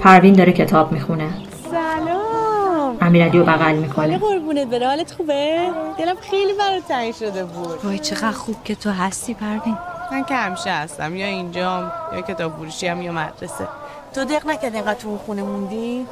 پروین 0.00 0.34
داره 0.34 0.52
کتاب 0.52 0.92
می‌خونه. 0.92 1.30
سلام. 1.70 2.98
امیرعلی 3.00 3.38
رو 3.38 3.44
بغل 3.44 3.74
می‌کنه. 3.74 4.18
قربونت 4.18 4.66
بره 4.66 4.86
حالت 4.86 5.12
خوبه؟ 5.12 5.70
دلم 5.98 6.16
خیلی 6.30 6.52
برات 6.52 6.88
تنگ 6.88 7.14
شده 7.14 7.44
بود. 7.44 7.84
وای 7.84 7.98
چقدر 7.98 8.30
خوب 8.30 8.56
که 8.64 8.74
تو 8.74 8.90
هستی 8.90 9.34
پروین. 9.34 9.78
من 10.12 10.24
که 10.24 10.34
همیشه 10.34 10.70
هستم. 10.70 11.16
یا 11.16 11.26
اینجام 11.26 11.92
یا 12.14 12.20
کتاب 12.20 12.52
فروشی 12.52 12.86
هم 12.86 13.02
یا 13.02 13.12
مدرسه. 13.12 13.68
تو 14.14 14.24
دق 14.24 14.46
نکرد 14.46 14.74
اینقدر 14.74 14.94
تو 14.94 15.18
خونه 15.18 15.42
موندی؟ 15.42 16.06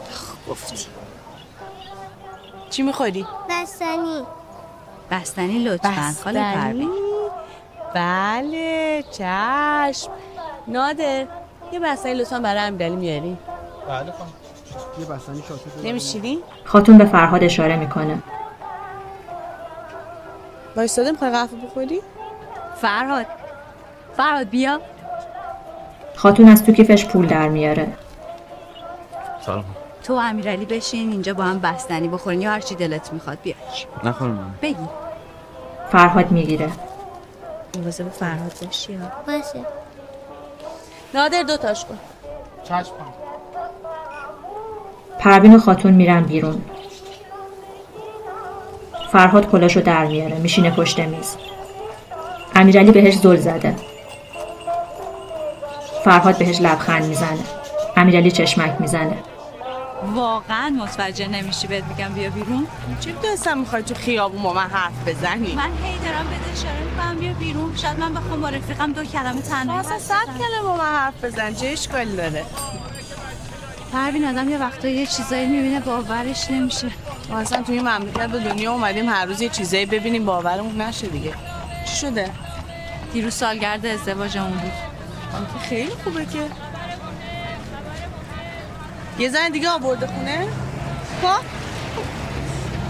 گفتی. 0.51 0.77
چی 2.71 2.83
می‌خوری؟ 2.83 3.27
بستنی. 3.51 4.23
بستنی 5.11 5.59
لطفا. 5.65 6.15
خاله 6.25 6.55
پروین. 6.55 6.91
بله 7.95 9.05
چشم. 9.11 10.11
نادر 10.69 11.27
یه 11.73 11.81
بستنی 11.81 12.15
لطفا 12.15 12.39
برای 12.39 12.61
امیرعلی 12.61 12.97
میاری؟ 12.97 13.37
بله 13.89 14.13
خانم. 14.13 14.33
یه 15.01 15.07
بستنی 15.07 15.43
نمیشینی 15.85 16.39
خاتون 16.65 16.99
به 16.99 17.05
فرهاد 17.05 17.45
اشاره 17.45 17.77
می‌کنه. 17.77 18.23
وایستاده 20.77 21.11
می‌خوای 21.11 21.31
قهوه 21.31 21.67
بخوری؟ 21.67 22.01
فرهاد. 22.81 23.27
فرهاد 24.17 24.49
بیا. 24.49 24.81
خاتون 26.17 26.49
از 26.49 26.65
تو 26.65 26.73
کیفش 26.73 27.05
پول 27.05 27.27
در 27.27 27.49
میاره. 27.49 27.93
سلام. 29.47 29.65
تو 30.05 30.15
و 30.15 30.19
امیرعلی 30.19 30.65
بشین 30.65 31.13
اینجا 31.13 31.35
با 31.35 31.45
هم 31.45 31.59
بستنی 31.59 32.09
بخورین. 32.09 32.41
یا 32.41 32.51
هر 32.51 32.61
چی 32.61 32.75
دلت 32.75 33.13
می‌خواد 33.13 33.39
بیا. 33.43 33.55
نه 34.05 34.13
خانم. 34.13 34.55
بگی. 34.63 34.89
فرهاد 35.93 36.31
می‌گیره. 36.31 36.71
مواظب 37.79 38.09
فرهاد 38.09 38.53
باشی. 38.65 38.99
باشه. 39.27 39.67
نادر 41.17 41.43
دو 41.43 41.57
تاش 41.57 41.85
کن. 41.85 41.99
چشم 42.65 42.93
پروین 45.19 45.57
و 45.57 45.59
خاتون 45.59 45.93
میرن 45.93 46.23
بیرون. 46.23 46.63
فرهاد 49.13 49.51
کلاشو 49.51 49.81
در 49.81 50.07
میاره 50.07 50.39
میشینه 50.39 50.71
پشت 50.71 51.01
میز. 51.01 51.37
امیرعلی 52.55 52.93
بهش 52.93 53.15
زل 53.15 53.37
زده. 53.37 53.77
فرهاد 56.05 56.39
بهش 56.39 56.61
لبخند 56.61 57.05
می‌زنه. 57.05 57.45
امیرعلی 57.97 58.31
چشمک 58.31 58.77
می‌زنه. 58.81 59.17
واقعا 60.03 60.71
متوجه 60.71 61.29
نمیشی 61.29 61.67
بهت 61.67 61.85
میگم 61.85 62.09
بیا 62.09 62.31
بیرون. 62.31 62.67
چی 63.01 63.15
دستم 63.25 63.59
می‌خوای 63.59 63.83
تو 63.83 63.95
خیابون 63.95 64.43
با 64.43 64.53
من 64.53 64.71
حرف 64.71 65.09
بزنی؟ 65.09 65.55
من 65.55 65.71
هی 65.83 65.99
دارم 65.99 66.27
بهت 66.29 66.59
اشاره 66.59 66.85
می‌کنم 66.85 67.19
بیا 67.19 67.33
بیرون. 67.33 67.77
شاید 67.77 67.99
من 67.99 68.15
بخوام 68.15 68.41
با 68.41 68.49
رفیقم 68.49 68.93
دو 68.93 69.05
کلمه 69.05 69.43
تنهایی 69.43 69.81
اصلا 69.81 69.99
صد. 69.99 70.27
کلمه 70.27 70.63
با 70.63 70.77
من 70.77 70.85
حرف 70.85 71.25
بزن 71.25 71.55
چه 71.55 71.67
اشکالی 71.67 72.17
داره؟ 72.17 72.45
پروین 73.93 74.25
آدم 74.25 74.49
یه 74.49 74.59
وقتا 74.59 74.89
یه 74.89 75.07
چیزایی 75.07 75.47
می‌بینه 75.47 75.81
باورش 75.81 76.51
نمیشه. 76.51 76.91
ما 77.31 77.39
اصلا 77.39 77.63
توی 77.63 77.79
این 77.79 77.89
مملکت 77.89 78.27
به 78.27 78.39
دنیا 78.39 78.73
اومدیم 78.73 79.09
هر 79.09 79.25
روز 79.25 79.41
یه 79.41 79.49
چیزایی 79.49 79.87
ببینیم 79.87 80.25
باورمون 80.25 80.81
نشه 80.81 81.07
دیگه. 81.07 81.35
چی 81.89 81.97
شده؟ 81.97 82.31
دیروز 83.13 83.35
سالگرد 83.35 83.87
ازدواجمون 83.87 84.51
بود. 84.51 84.73
خیلی 85.69 85.93
خوبه 86.05 86.27
که. 86.27 86.66
یه 89.19 89.29
زن 89.29 89.49
دیگه 89.49 89.71
آورده 89.71 90.07
خونه. 90.07 90.49
خب. 91.23 91.27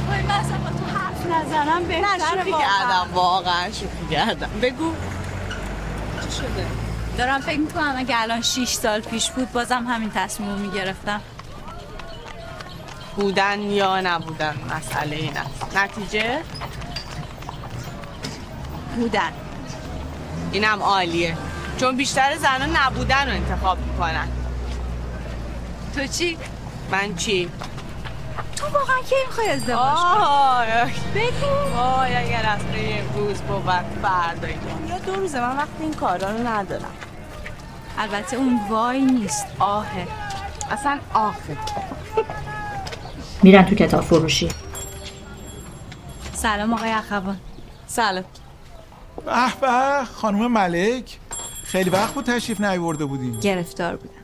وای 0.08 0.22
من 0.22 0.30
اصلا 0.30 0.58
با 0.58 0.68
تو 0.70 0.98
حرف 0.98 1.26
نزنم 1.26 1.78
نه 1.78 1.80
بهتره 1.80 2.38
شوخی 2.38 2.50
واقعا. 2.50 2.66
کردم 2.66 3.14
واقعا 3.14 3.66
شوخی 3.66 4.06
کردم. 4.10 4.50
بگو. 4.62 4.92
چی 6.22 6.36
شده؟ 6.36 6.66
دارم 7.18 7.40
فکر 7.40 7.58
می‌کنم 7.58 7.94
اگه 7.96 8.14
الان 8.22 8.42
6 8.42 8.68
سال 8.68 9.00
پیش 9.00 9.30
بود 9.30 9.52
بازم 9.52 9.86
همین 9.86 10.10
تصمیم 10.14 10.50
رو 10.50 10.56
می‌گرفتم. 10.56 11.20
بودن 13.16 13.60
یا 13.60 14.00
نبودن 14.00 14.54
مسئله 14.76 15.16
این 15.16 15.36
است. 15.36 15.76
نتیجه؟ 15.76 16.38
بودن. 18.96 19.32
اینم 20.52 20.82
عالیه. 20.82 21.36
چون 21.80 21.96
بیشتر 21.96 22.36
زنان 22.36 22.76
نبودن 22.76 23.26
رو 23.28 23.34
انتخاب 23.34 23.78
می‌کنن. 23.78 24.28
تو 25.96 26.06
چی؟ 26.06 26.38
من 26.90 27.14
چی؟ 27.14 27.48
تو 28.56 28.66
واقعا 28.66 28.96
کی 29.08 29.14
می‌خوای 29.26 29.48
ازدواج 29.48 29.98
آه 29.98 30.66
بگو. 31.14 31.76
وای 31.76 32.16
اگر 32.16 32.46
از 32.48 32.60
امروز 32.74 33.40
بود 33.40 33.62
فردا 34.02 34.48
یا 34.88 34.98
دو 35.06 35.14
روزه 35.14 35.40
من 35.40 35.56
وقت 35.56 35.68
این 35.80 35.94
کارا 35.94 36.30
رو 36.30 36.46
ندارم. 36.46 36.94
البته 37.98 38.36
اون 38.36 38.60
وای 38.70 39.00
نیست. 39.00 39.46
آهه. 39.58 40.06
اصلا 40.70 40.98
آخه 41.14 41.56
میرن 43.42 43.64
تو 43.64 43.74
کتاب 43.74 44.04
فروشی. 44.04 44.48
سلام 46.34 46.72
آقای 46.72 46.90
اخوان. 46.90 47.40
سلام. 47.86 48.24
به 49.26 49.32
به 49.60 50.04
خانم 50.04 50.52
ملک. 50.52 51.18
خیلی 51.64 51.90
وقت 51.90 52.14
بود 52.14 52.24
تشریف 52.24 52.60
نیورده 52.60 53.04
بودیم 53.04 53.40
گرفتار 53.40 53.96
بودم 53.96 54.15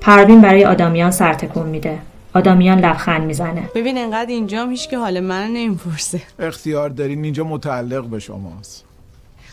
پروین 0.00 0.40
برای 0.40 0.64
آدامیان 0.64 1.10
سرتکون 1.10 1.68
میده. 1.68 1.98
آدامیان 2.34 2.78
لبخند 2.78 3.22
می‌زنه. 3.22 3.70
ببین 3.74 3.98
انقدر 3.98 4.30
اینجا 4.30 4.62
هم 4.62 4.70
هیچ 4.70 4.88
که 4.88 4.98
حال 4.98 5.20
من 5.20 5.46
نمی‌پرسه. 5.46 6.22
اختیار 6.38 6.88
دارین 6.88 7.24
اینجا 7.24 7.44
متعلق 7.44 8.04
به 8.04 8.18
شماست. 8.18 8.84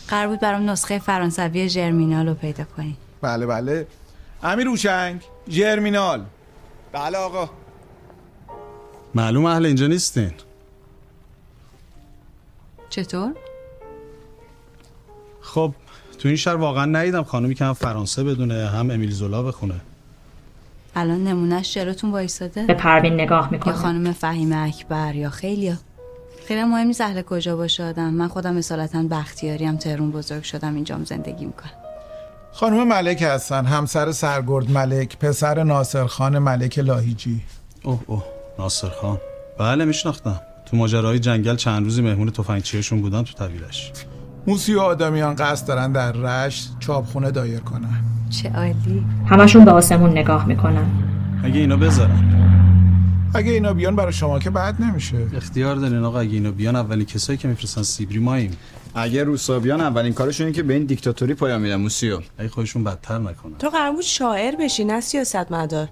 قرار 0.07 0.27
بود 0.27 0.39
برام 0.39 0.69
نسخه 0.69 0.99
فرانسوی 0.99 1.69
ژرمینال 1.69 2.27
رو 2.27 2.33
پیدا 2.33 2.63
کنی. 2.77 2.97
بله 3.21 3.45
بله. 3.45 3.87
امیر 4.43 4.67
اوشنگ 4.67 5.21
جرمینال. 5.47 6.25
بله 6.91 7.17
آقا. 7.17 7.49
معلوم 9.15 9.45
اهل 9.45 9.65
اینجا 9.65 9.87
نیستین. 9.87 10.31
چطور؟ 12.89 13.33
خب 15.41 15.73
تو 16.19 16.27
این 16.27 16.37
شهر 16.37 16.55
واقعا 16.55 16.85
ندیدم 16.85 17.23
خانومی 17.23 17.55
که 17.55 17.65
هم 17.65 17.73
فرانسه 17.73 18.23
بدونه 18.23 18.67
هم 18.67 18.91
امیل 18.91 19.11
زولا 19.11 19.43
بخونه. 19.43 19.81
الان 20.99 21.23
نمونهش 21.23 21.73
جلوتون 21.73 22.11
وایساده؟ 22.11 22.65
به 22.65 22.73
پروین 22.73 23.13
نگاه 23.13 23.51
می‌کنه. 23.51 23.73
یا 23.73 23.79
خانم 23.79 24.13
فهیم 24.13 24.53
اکبر 24.53 25.15
یا 25.15 25.29
خیلی 25.29 25.77
خیلی 26.47 26.63
مهم 26.63 26.87
نیست 26.87 27.01
اهل 27.01 27.21
کجا 27.21 27.57
باشه 27.57 27.83
آدم. 27.83 28.09
من 28.09 28.27
خودم 28.27 28.57
اصالتا 28.57 29.03
بختیاری 29.03 29.65
هم 29.65 29.77
تهرون 29.77 30.11
بزرگ 30.11 30.43
شدم 30.43 30.75
اینجام 30.75 31.03
زندگی 31.03 31.45
می‌کنم. 31.45 31.71
خانم 32.51 32.87
ملک 32.87 33.21
هستن. 33.21 33.65
همسر 33.65 34.11
سرگرد 34.11 34.71
ملک 34.71 35.17
پسر 35.17 35.63
ناصر 35.63 36.05
خان 36.05 36.39
ملک 36.39 36.79
لاهیجی. 36.79 37.41
اوه 37.83 37.99
اوه. 38.07 38.23
ناصر 38.59 38.89
خان. 38.89 39.17
بله 39.59 39.85
میشناختم. 39.85 40.41
تو 40.65 40.77
ماجراهای 40.77 41.19
جنگل 41.19 41.55
چند 41.55 41.83
روزی 41.83 42.01
مهمون 42.01 42.29
تفنگچیشون 42.29 43.01
بودن 43.01 43.23
تو 43.23 43.33
طویلش 43.33 43.91
موسی 44.47 44.73
و 44.73 44.79
آدمیان 44.79 45.35
قصد 45.35 45.67
دارن 45.67 45.91
در 45.91 46.11
رشت 46.11 46.75
چاپخونه 46.79 47.31
دایر 47.31 47.59
کنن. 47.59 48.03
چه 48.29 48.49
عالی. 48.49 49.05
همشون 49.25 49.65
به 49.65 49.71
آسمون 49.71 50.11
نگاه 50.11 50.45
می‌کنن. 50.45 50.85
اگه 51.43 51.59
اینا 51.59 51.77
بذارن. 51.77 52.33
اگه 53.35 53.51
اینا 53.51 53.73
بیان 53.73 53.95
برای 53.95 54.13
شما 54.13 54.39
که 54.39 54.49
بد 54.49 54.81
نمیشه. 54.81 55.27
اختیار 55.35 55.75
دارین 55.75 56.03
آقا 56.03 56.19
اگه 56.19 56.33
اینا 56.33 56.51
بیان 56.51 56.75
اولین 56.75 57.05
کسایی 57.05 57.37
که 57.37 57.47
میفرستن 57.47 57.81
سیبری 57.83 58.19
ماییم. 58.19 58.57
اگه 58.95 59.23
روسا 59.23 59.59
بیان 59.59 59.81
اولین 59.81 60.13
کارشون 60.13 60.45
اینه 60.45 60.55
که 60.55 60.63
به 60.63 60.73
این 60.73 60.85
دیکتاتوری 60.85 61.33
پایان 61.33 61.61
میدن 61.61 61.75
موسیو. 61.75 62.19
اگه 62.37 62.49
خودشون 62.49 62.83
بدتر 62.83 63.17
نکنن. 63.17 63.57
تو 63.59 63.69
قرار 63.69 63.91
بود 63.91 64.01
شاعر 64.01 64.55
بشی 64.55 64.85
نه 64.85 65.01
سیاست 65.01 65.51
مدار 65.51 65.87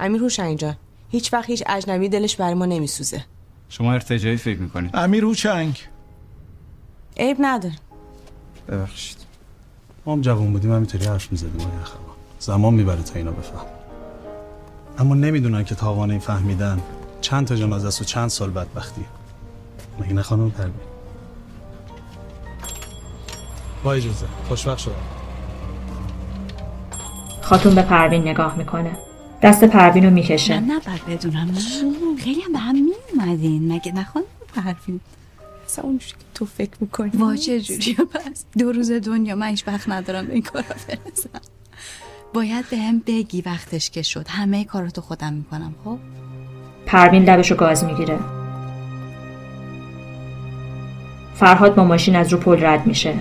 امیر 0.00 0.20
هوشنگ 0.20 0.58
جان 0.58 0.76
هیچ 1.08 1.32
وقت 1.32 1.50
هیچ 1.50 1.62
اجنبی 1.66 2.08
دلش 2.08 2.36
برای 2.36 2.54
ما 2.54 2.66
نمیسوزه. 2.66 3.24
شما 3.68 3.92
ارتجاعی 3.92 4.36
فکر 4.36 4.58
می‌کنید. 4.58 4.90
امیر 4.94 5.24
هوشنگ. 5.24 5.80
عیب 7.16 7.36
نداره. 7.40 7.74
ببخشید. 8.68 9.16
ما 10.06 10.12
هم 10.12 10.20
جوان 10.20 10.52
بودیم 10.52 10.72
همینطوری 10.72 11.04
حرف 11.06 11.32
می‌زدیم. 11.32 11.60
آقای 11.60 11.80
اخوان 11.82 12.02
زمان 12.38 12.74
می‌بره 12.74 13.02
تا 13.02 13.14
اینا 13.14 13.30
بفهم 13.30 13.66
اما 14.98 15.14
نمی‌دونن 15.14 15.64
که 15.64 15.74
تاوان 15.74 16.10
این 16.10 16.20
فهمیدن 16.20 16.80
چند 17.20 17.46
تا 17.46 17.56
جنازه 17.56 17.88
است 17.88 18.00
و 18.00 18.04
چند 18.04 18.28
سال 18.28 18.50
بدبختی. 18.50 19.04
مگه 20.00 20.12
نه 20.12 20.22
خانم 20.22 20.50
پروین؟ 20.50 20.74
با 23.84 23.92
اجازه. 23.92 24.26
خوشوقت 24.48 24.78
شدم. 24.78 24.94
خاتون 27.42 27.74
به 27.74 27.82
پروین 27.82 28.22
نگاه 28.22 28.58
می‌کنه. 28.58 28.96
دست 29.42 29.64
پروین 29.64 30.04
رو 30.04 30.10
می‌کشه. 30.10 30.60
من 30.60 30.70
نباید 30.70 31.06
بدونم 31.06 31.50
نه. 31.50 31.60
خیلی 32.24 32.40
هم 32.40 32.52
به 32.52 32.58
هم 32.58 32.74
میومدین 32.74 33.72
مگه 33.72 33.92
نخوان 33.92 34.24
پروین؟ 34.54 35.00
اصلا 35.64 35.84
اونجوری 35.84 36.12
که 36.12 36.24
تو 36.34 36.46
فکر 36.46 36.70
می‌کنی؟ 36.80 37.10
واجه 37.14 37.60
جوری 37.60 37.94
پس 37.94 38.44
دو 38.58 38.72
روز 38.72 38.92
دنیا 38.92 39.34
من 39.34 39.48
هیچ 39.48 39.68
وقت 39.68 39.88
ندارم 39.88 40.26
به 40.26 40.32
این 40.32 40.42
کارا 40.42 40.64
برسم 40.64 41.30
باید 42.34 42.70
به 42.70 42.76
هم 42.76 43.02
بگی 43.06 43.42
وقتش 43.42 43.90
که 43.90 44.02
شد. 44.02 44.26
همه 44.28 44.64
کاراتو 44.64 45.00
خودم 45.00 45.32
می‌کنم 45.32 45.74
خب؟ 45.84 45.98
پروین 46.86 47.24
لبشو 47.24 47.54
گاز 47.54 47.84
می‌گیره. 47.84 48.18
فرهاد 51.34 51.74
با 51.74 51.84
ماشین 51.84 52.16
از 52.16 52.32
رو 52.32 52.38
پل 52.38 52.64
رد 52.64 52.86
میشه. 52.86 53.14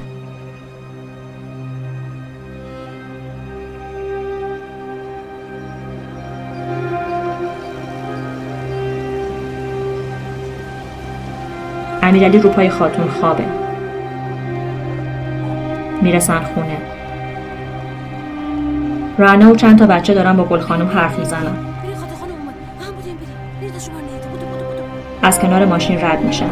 امیرعلی 12.13 12.39
رو 12.39 12.49
پای 12.49 12.69
خاتون 12.69 13.07
خوابه. 13.07 13.45
می‌رسن 16.01 16.43
خونه. 16.43 16.77
رانا 19.17 19.51
و 19.51 19.55
چند 19.55 19.79
تا 19.79 19.85
بچه 19.85 20.13
دارن 20.13 20.37
با 20.37 20.43
گل 20.43 20.59
خانم 20.59 20.87
حرف 20.87 21.19
می‌زنن. 21.19 21.55
از 25.21 25.39
کنار 25.39 25.65
ماشین 25.65 26.01
رد 26.01 26.21
میشن. 26.21 26.49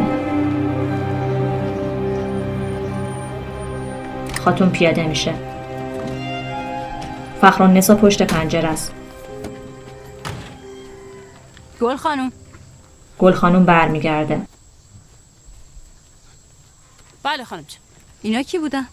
خاتون 4.43 4.69
پیاده 4.69 5.07
میشه. 5.07 5.33
فخران 7.41 7.73
نسا 7.73 7.95
پشت 7.95 8.21
پنجره 8.21 8.69
است. 8.69 8.93
گل 11.81 11.95
خانم. 11.95 12.31
گل 13.19 13.31
خانم 13.31 13.65
برمیگرده. 13.65 14.41
بله 17.23 17.43
خانم 17.43 17.61
جان. 17.61 17.79
اینا 18.21 18.41
کی 18.41 18.57
بودن؟ 18.57 18.87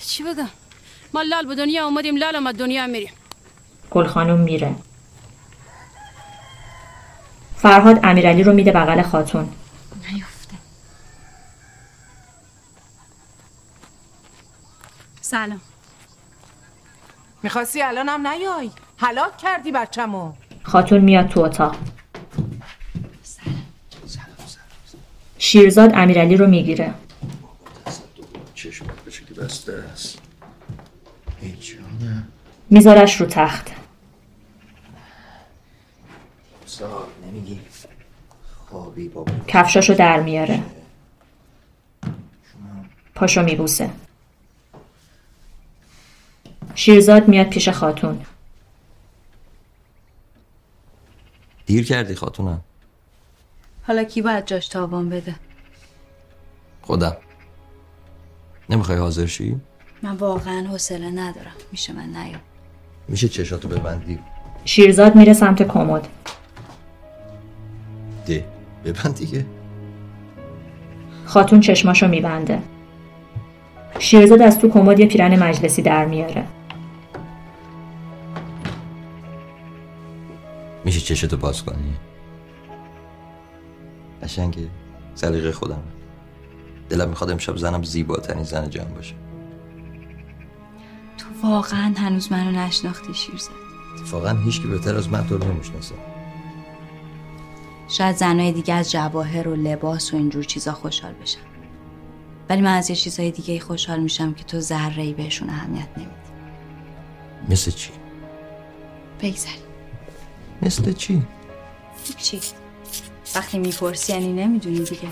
چی 0.00 0.22
بگم؟ 0.22 0.48
ما 1.14 1.22
لال 1.22 1.46
به 1.46 1.54
دنیا 1.54 1.84
اومدیم 1.84 2.16
لال 2.16 2.36
هم 2.36 2.52
دنیا 2.52 2.86
میریم. 2.86 3.12
گل 3.90 4.06
خانم 4.06 4.40
میره. 4.40 4.74
فرهاد 7.56 8.00
امیرعلی 8.02 8.42
رو 8.42 8.52
میده 8.52 8.72
بغل 8.72 9.02
خاتون. 9.02 9.52
نیفته. 10.12 10.56
سلام. 15.20 15.60
می‌خواستی 17.42 17.82
الانم 17.82 18.26
نیای؟ 18.26 18.70
حلاک 18.96 19.38
کردی 19.38 19.72
بچه‌مو. 19.72 20.32
خاتون 20.62 21.00
میاد 21.00 21.28
تو 21.28 21.40
اتاق. 21.40 21.76
شیرزاد 25.38 25.90
امیرعلی 25.94 26.36
رو 26.36 26.46
می‌گیره. 26.46 26.94
که 29.34 29.40
بسته 29.40 29.72
است 29.72 30.18
میذارش 32.70 33.20
رو 33.20 33.26
تخت. 33.26 33.70
سال 36.66 37.06
نمیگی؟ 37.26 37.60
خوابی 38.68 39.08
بابا. 39.08 39.32
کفشاشو 39.46 39.94
در 39.94 40.20
میاره. 40.20 40.62
پاشو 43.14 43.42
میبوسه. 43.42 43.90
شیرزاد 46.74 47.28
میاد 47.28 47.46
پیش 47.46 47.68
خاتون. 47.68 48.26
دیر 51.66 51.86
کردی 51.86 52.14
خاتونم. 52.14 52.60
حالا 53.82 54.04
کی 54.04 54.22
باید 54.22 54.46
جاش 54.46 54.68
تاوان 54.68 55.10
بده؟ 55.10 55.34
خودم. 56.82 57.16
نمی‌خوای 58.70 58.98
حاضر 58.98 59.26
شی؟ 59.26 59.56
من 60.02 60.16
واقعا 60.16 60.66
حوصله 60.70 61.10
ندارم. 61.10 61.52
میشه 61.72 61.92
من 61.92 62.08
نیام. 62.08 62.40
میشه 63.08 63.28
چشاتو 63.28 63.68
ببندی. 63.68 64.18
شیرزاد 64.64 65.16
میره 65.16 65.32
سمت 65.32 65.62
کمد. 65.62 66.08
ده 68.26 68.44
ببند 68.84 69.14
دیگه. 69.14 69.46
خاتون 71.24 71.60
چشماشو 71.60 72.08
میبنده. 72.08 72.62
شیرزاد 73.98 74.42
از 74.42 74.58
تو 74.58 74.68
کمد 74.70 75.00
یه 75.00 75.06
پیرن 75.06 75.42
مجلسی 75.42 75.82
در 75.82 76.04
میاره. 76.04 76.44
میشه 80.84 81.00
چشتو 81.00 81.36
باز 81.36 81.64
کنی؟ 81.64 81.94
قشنگه. 84.22 84.68
سلیقه 85.14 85.52
خودم. 85.52 85.82
دلم 86.94 87.08
می‌خواد 87.08 87.30
امشب 87.30 87.56
زنم 87.56 87.82
زیباترین 87.82 88.42
زن 88.42 88.70
جهان 88.70 88.94
باشه. 88.94 89.14
تو 91.18 91.48
واقعا 91.48 91.94
هنوز 91.96 92.32
منو 92.32 92.50
نشناختی 92.50 93.14
شیرزاد. 93.14 93.54
اتفاقا 93.94 94.30
هیچ 94.30 94.62
که 94.62 94.68
بهتر 94.68 94.96
از 94.96 95.08
من 95.08 95.26
تو 95.26 95.38
رو 95.38 95.52
نمی‌شناسه. 95.52 95.94
شاید 97.88 98.16
زنای 98.16 98.52
دیگه 98.52 98.74
از 98.74 98.90
جواهر 98.90 99.48
و 99.48 99.56
لباس 99.56 100.14
و 100.14 100.16
اینجور 100.16 100.44
چیزا 100.44 100.72
خوشحال 100.72 101.12
بشن. 101.12 101.40
ولی 102.48 102.60
من 102.60 102.76
از 102.76 102.90
یه 102.90 102.96
چیزهای 102.96 103.30
دیگه 103.30 103.60
خوشحال 103.60 104.00
میشم 104.00 104.34
که 104.34 104.44
تو 104.44 104.60
ذره 104.60 105.02
ای 105.02 105.12
بهشون 105.12 105.50
اهمیت 105.50 105.88
نمیدی. 105.96 106.12
مثل 107.48 107.70
چی؟ 107.70 107.90
بگذاری 109.20 109.56
مثل 110.62 110.92
چی؟ 110.92 111.22
چی؟ 112.16 112.40
وقتی 113.34 113.58
می‌پرسی 113.58 114.12
یعنی 114.12 114.32
نمی‌دونی 114.32 114.78
دیگه. 114.78 115.08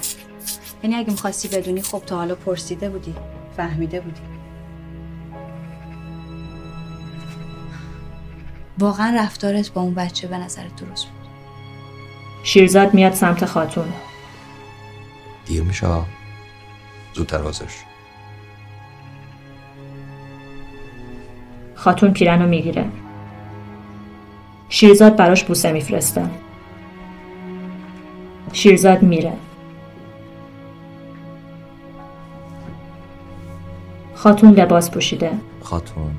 یعنی 0.83 0.97
اگه 0.97 1.11
می‌خواستی 1.11 1.49
بدونی 1.49 1.83
خب 1.83 2.03
تا 2.07 2.16
حالا 2.16 2.35
پرسیده 2.35 2.91
بودی 2.91 3.14
فهمیده 3.57 4.01
بودی. 4.01 4.20
واقعا 8.78 9.16
رفتارت 9.16 9.72
با 9.72 9.83
اون 9.83 9.95
بچه 9.95 10.28
به 10.28 10.39
نظر 10.39 10.62
درست 10.62 11.07
بود. 11.07 11.28
شیرزاد 12.45 12.95
میاد 12.95 13.12
سمت 13.12 13.45
خاتون. 13.45 13.93
دیر 15.47 15.62
میشه. 15.62 15.87
زودتر 17.14 17.39
حاضر 17.39 17.66
شو. 17.66 17.85
خاتون 21.74 22.12
پیرن 22.12 22.43
رو 22.43 22.49
می‌گیره. 22.49 22.85
شیرزاد 24.68 25.16
براش 25.16 25.45
بوسه 25.45 25.72
میفرسته. 25.72 26.30
شیرزاد 28.53 29.03
میره. 29.03 29.33
خاتون 34.23 34.51
لباس 34.51 34.91
پوشیده. 34.91 35.39
خاتون. 35.62 36.18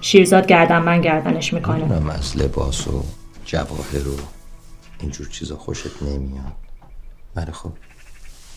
شیرزاد 0.00 0.46
گردن 0.46 1.00
گردنش 1.00 1.52
می‌کنه. 1.52 1.82
می‌دونم 1.82 2.10
از 2.10 2.36
لباس 2.36 2.88
و 2.88 3.04
جواهر 3.44 4.08
و 4.08 4.16
اینجور 5.00 5.28
چیزا 5.28 5.56
خوشت 5.56 6.02
نمیاد. 6.02 6.52
ولی 7.36 7.52
خب. 7.52 7.72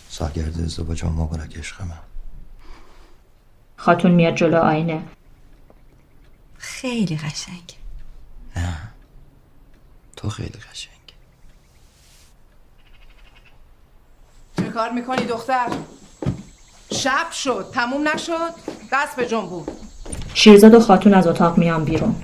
سالگرد 0.10 0.62
ازدواج 0.62 1.06
مبارک 1.06 1.58
عشق 1.58 1.82
من. 1.82 2.00
خاتون 3.78 4.12
میاد 4.12 4.36
جلو 4.36 4.58
آینه. 4.58 5.02
خیلی 6.58 7.18
قشنگ. 7.18 7.74
نه. 8.56 8.78
تو 10.18 10.30
خیلی 10.30 10.60
قشنگ. 10.72 10.95
کار 14.76 14.92
می‌کنی 14.92 15.26
دختر؟ 15.26 15.68
شب 16.92 17.32
شد 17.32 17.70
تموم 17.74 18.08
نشد؟ 18.08 18.54
دست 18.92 19.16
به 19.16 19.26
جنبون 19.26 19.66
شیرزاد 20.34 20.74
و 20.74 20.80
خاتون 20.80 21.14
از 21.14 21.28
اتاق 21.28 21.58
میان 21.58 21.86
بیرون. 21.86 22.16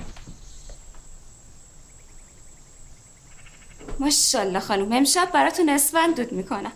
ماشاءالله 3.98 4.60
خانم 4.60 4.92
امشب 4.92 5.28
براتون 5.34 5.68
اسفند 5.68 6.16
دود 6.16 6.32
می‌کنم. 6.32 6.72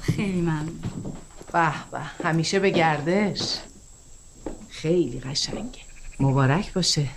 خیلی 0.00 0.40
ممنون. 0.40 0.80
به 1.52 1.72
به 1.90 1.98
همیشه 2.24 2.58
به 2.58 2.70
گردش. 2.70 3.58
خیلی 4.68 5.20
قشنگه. 5.20 5.80
مبارک 6.20 6.72
باشه. 6.72 7.08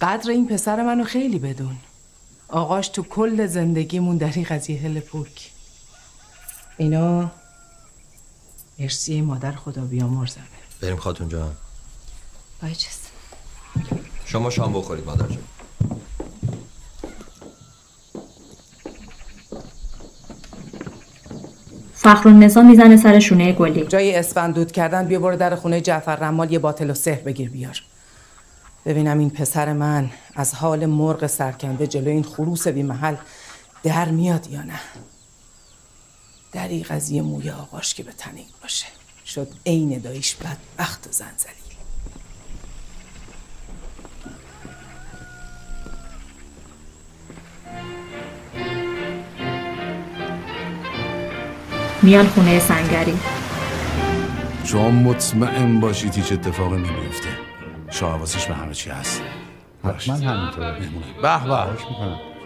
قدر 0.00 0.30
این 0.30 0.46
پسر 0.46 0.82
منو 0.82 1.04
خیلی 1.04 1.38
بدون. 1.38 1.76
آقاش 2.48 2.88
تو 2.88 3.02
کل 3.02 3.46
زندگیمون 3.46 4.16
در 4.16 4.32
این 4.34 4.44
قضیه 4.44 4.80
هل 4.80 5.00
پوک. 5.00 5.53
اینا 6.76 7.30
مرسی 8.78 9.20
مادر 9.20 9.52
خدا 9.52 9.84
بیامرزمه. 9.84 10.44
بریم 10.80 10.96
خاتون 10.96 11.28
جان. 11.28 11.52
با 12.62 12.68
اجازه 12.68 12.88
شما 14.24 14.50
شام 14.50 14.72
بخورید 14.72 15.06
مادر 15.06 15.26
جان. 15.26 15.38
فخر 21.94 22.28
النظام 22.28 22.70
می‌زنه 22.70 22.96
سر 22.96 23.18
شونه 23.18 23.52
گلی. 23.52 23.86
جای 23.86 24.16
اسفند 24.16 24.54
دود 24.54 24.72
کردن 24.72 25.06
بیا 25.06 25.20
برو 25.20 25.36
در 25.36 25.56
خونه 25.56 25.80
جعفر 25.80 26.16
رمال 26.16 26.52
یه 26.52 26.58
باطل 26.58 26.90
و 26.90 26.94
سحر 26.94 27.20
بگیر 27.20 27.50
بیار. 27.50 27.82
ببینم 28.84 29.18
این 29.18 29.30
پسر 29.30 29.72
من 29.72 30.10
از 30.34 30.54
حال 30.54 30.86
مرغ 30.86 31.26
سرکنده 31.26 31.86
جلو 31.86 32.10
این 32.10 32.22
خروس 32.22 32.68
بی 32.68 32.82
محل 32.82 33.16
در 33.82 34.08
میاد 34.08 34.46
یا 34.46 34.62
نه. 34.62 34.80
در 36.54 36.68
این 36.68 36.82
قضیه 36.82 37.22
موی 37.22 37.50
آقاش 37.50 37.94
که 37.94 38.02
به 38.02 38.12
تنین 38.12 38.46
باشه. 38.62 38.86
شد 39.26 39.48
عین 39.66 39.98
داییش 39.98 40.34
بدبخت 40.34 41.06
و 41.06 41.12
زنزلی. 41.12 41.54
میان 52.02 52.26
خونه 52.26 52.60
سنگری. 52.60 53.18
شما 54.64 54.90
مطمئن 54.90 55.80
باشید 55.80 56.14
هیچ 56.14 56.32
اتفاقی 56.32 56.76
نمیفته. 56.76 57.28
شاه 57.90 58.16
حواسش 58.16 58.46
به 58.46 58.54
همه 58.54 58.74
چی 58.74 58.90
هست. 58.90 59.22
حتما 59.84 60.14
همینطوره. 60.14 60.78
به 61.22 61.44
به. 61.44 61.66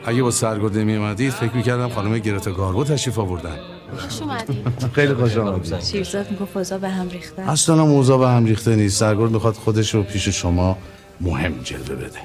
اگه 0.07 0.23
با 0.23 0.31
سرگرده 0.31 0.85
میومدید 0.85 1.33
فکر 1.33 1.53
می‌کردم 1.53 1.89
خانم 1.89 2.19
گرتا 2.19 2.53
گاربو 2.53 2.85
تشریف 2.85 3.19
آوردن. 3.19 3.78
خوش 3.97 4.23
اومدی. 4.23 4.65
خیلی 4.93 5.15
خوش 5.15 5.37
آمدید 5.37 5.81
شیرزاد 5.81 6.31
می‌گفت 6.31 6.57
اوضاع 6.57 6.79
به 6.79 6.89
هم 6.89 7.09
ریخته. 7.09 7.43
اصلا 7.43 7.75
هم 7.75 7.91
اوضاع 7.91 8.19
به 8.19 8.29
هم 8.29 8.45
ریخته 8.45 8.77
نیست. 8.77 8.99
سرگرد 9.01 9.31
می‌خواد 9.31 9.55
خودش 9.55 9.95
رو 9.95 10.03
پیش 10.03 10.29
شما 10.29 10.79
مهم 11.21 11.55
جلوه 11.65 11.95
بده. 11.95 12.21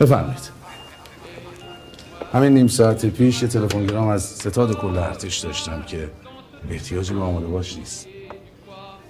بفرمایید. 0.00 0.54
همین 2.32 2.54
نیم 2.54 2.66
ساعت 2.66 3.06
پیش 3.06 3.42
یه 3.42 3.48
تلفنگرام 3.48 4.08
از 4.08 4.22
ستاد 4.22 4.76
کل 4.76 4.98
ارتش 4.98 5.38
داشتم 5.38 5.82
که 5.82 6.10
احتیاجی 6.70 7.14
به 7.14 7.20
آماده 7.20 7.46
باش 7.46 7.76
نیست. 7.76 8.06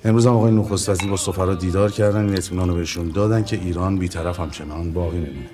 امروز 0.04 0.26
هم 0.26 0.32
آقای 0.32 0.52
نخست 0.52 0.88
وزیر 0.88 1.10
با 1.10 1.16
سفرا 1.16 1.54
دیدار 1.54 1.90
کردن. 1.90 2.24
این 2.24 2.36
اطمینان 2.36 2.68
رو 2.68 2.74
بهشون 2.74 3.08
دادن 3.08 3.44
که 3.44 3.56
ایران 3.56 3.98
بیطرف 3.98 4.40
همچنان 4.40 4.92
باقی 4.92 5.16
نمونه. 5.16 5.50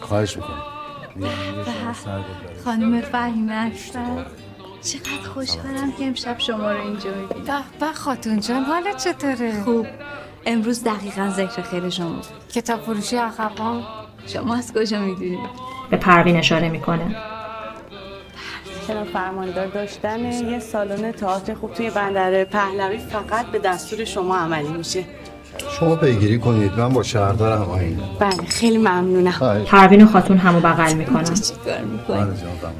خواهش 0.00 0.36
می‌کنم. 0.36 0.62
خانم 2.64 3.00
فهیمه 3.00 3.54
هستن. 3.54 4.26
چقدر 4.84 5.28
خوشحالم 5.34 5.92
که 5.92 6.06
امشب 6.06 6.38
شما 6.38 6.72
رو 6.72 6.80
اینجا 6.80 7.10
می‌بینم 7.10 7.64
به 7.80 7.86
خاتون 7.86 8.40
جان 8.40 8.64
حالت 8.64 9.04
چطوره؟ 9.04 9.62
خوب. 9.64 9.86
امروز 10.46 10.84
دقیقا 10.84 11.30
ذکر 11.30 11.62
خیر 11.62 11.90
شما. 11.90 12.08
بود. 12.08 12.26
کتاب 12.54 12.80
فروشی 12.80 13.16
اخوان 13.16 13.82
شما 14.26 14.54
از 14.54 14.72
کجا 14.72 14.98
می‌دونید 14.98 15.38
به 15.90 15.96
پروین 15.96 16.36
اشاره 16.36 16.68
می‌کنه. 16.68 17.16
چرا 18.86 19.04
فرماندار 19.04 19.66
داشتن 19.66 20.20
یه 20.20 20.58
سالن 20.58 21.12
تئاتر 21.12 21.54
خوب 21.54 21.72
توی 21.72 21.90
بندر 21.90 22.44
پهلوی 22.44 22.98
فقط 22.98 23.46
به 23.46 23.58
دستور 23.58 24.04
شما 24.04 24.36
عملی 24.36 24.68
میشه؟ 24.68 25.04
شما 25.80 25.96
پیگیری 25.96 26.38
کنید. 26.38 26.72
من 26.72 26.88
با 26.88 27.02
شهردار 27.02 27.58
هماهنگ 27.58 27.96
بله 28.20 28.46
خیلی 28.48 28.78
ممنونم. 28.78 29.64
پروین 29.66 30.02
و 30.02 30.06
خاتون 30.06 30.36
همو 30.38 30.60
بغل 30.60 30.94
می‌کنن. 30.94 31.24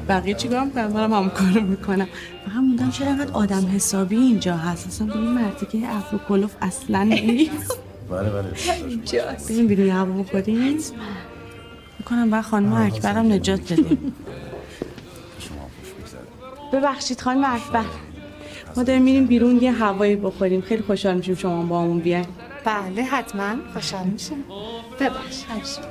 بقیه 0.09 0.33
چیکار 0.33 0.63
می‌کنم 0.63 0.89
دارم 0.93 1.13
هم 1.13 1.29
کارو 1.29 1.61
می‌کنم. 1.61 2.07
فقط 2.45 2.55
موندم 2.55 2.89
چرا 2.89 3.07
انقدر 3.07 3.31
آدم 3.33 3.71
حسابی 3.75 4.15
اینجا 4.15 4.57
هست. 4.57 4.87
اصلا 4.87 5.07
به 5.07 5.15
این 5.15 5.31
مرتیکه 5.31 5.77
افرو 5.89 6.19
کلوف 6.29 6.51
اصلا 6.61 7.03
نیست. 7.03 7.79
بله 8.11 8.29
بله. 8.29 8.51
بریم 9.49 9.67
بیرون 9.67 9.89
هوا 9.89 10.23
بخوریم 10.23 10.77
می‌کنم 11.99 12.29
بعد 12.29 12.43
خانم 12.43 12.73
اکبرم 12.73 13.33
نجات 13.33 13.73
بدیم. 13.73 14.13
ببخشید 16.73 17.21
خانم 17.21 17.43
اکبر. 17.43 17.85
ما 18.77 18.83
داریم 18.83 19.01
میریم 19.01 19.25
بیرون 19.25 19.61
یه 19.61 19.71
هوایی 19.71 20.15
بخوریم. 20.15 20.61
خیلی 20.61 20.83
خوشحال 20.83 21.15
میشیم 21.17 21.35
شما 21.35 21.63
با 21.63 21.81
همون 21.81 21.99
بیاین. 21.99 22.25
بله 22.65 23.03
حتما. 23.03 23.55
خوشحال 23.73 24.07
میشم. 24.07 24.35
ببخش 24.99 25.43
همیشه 25.49 25.81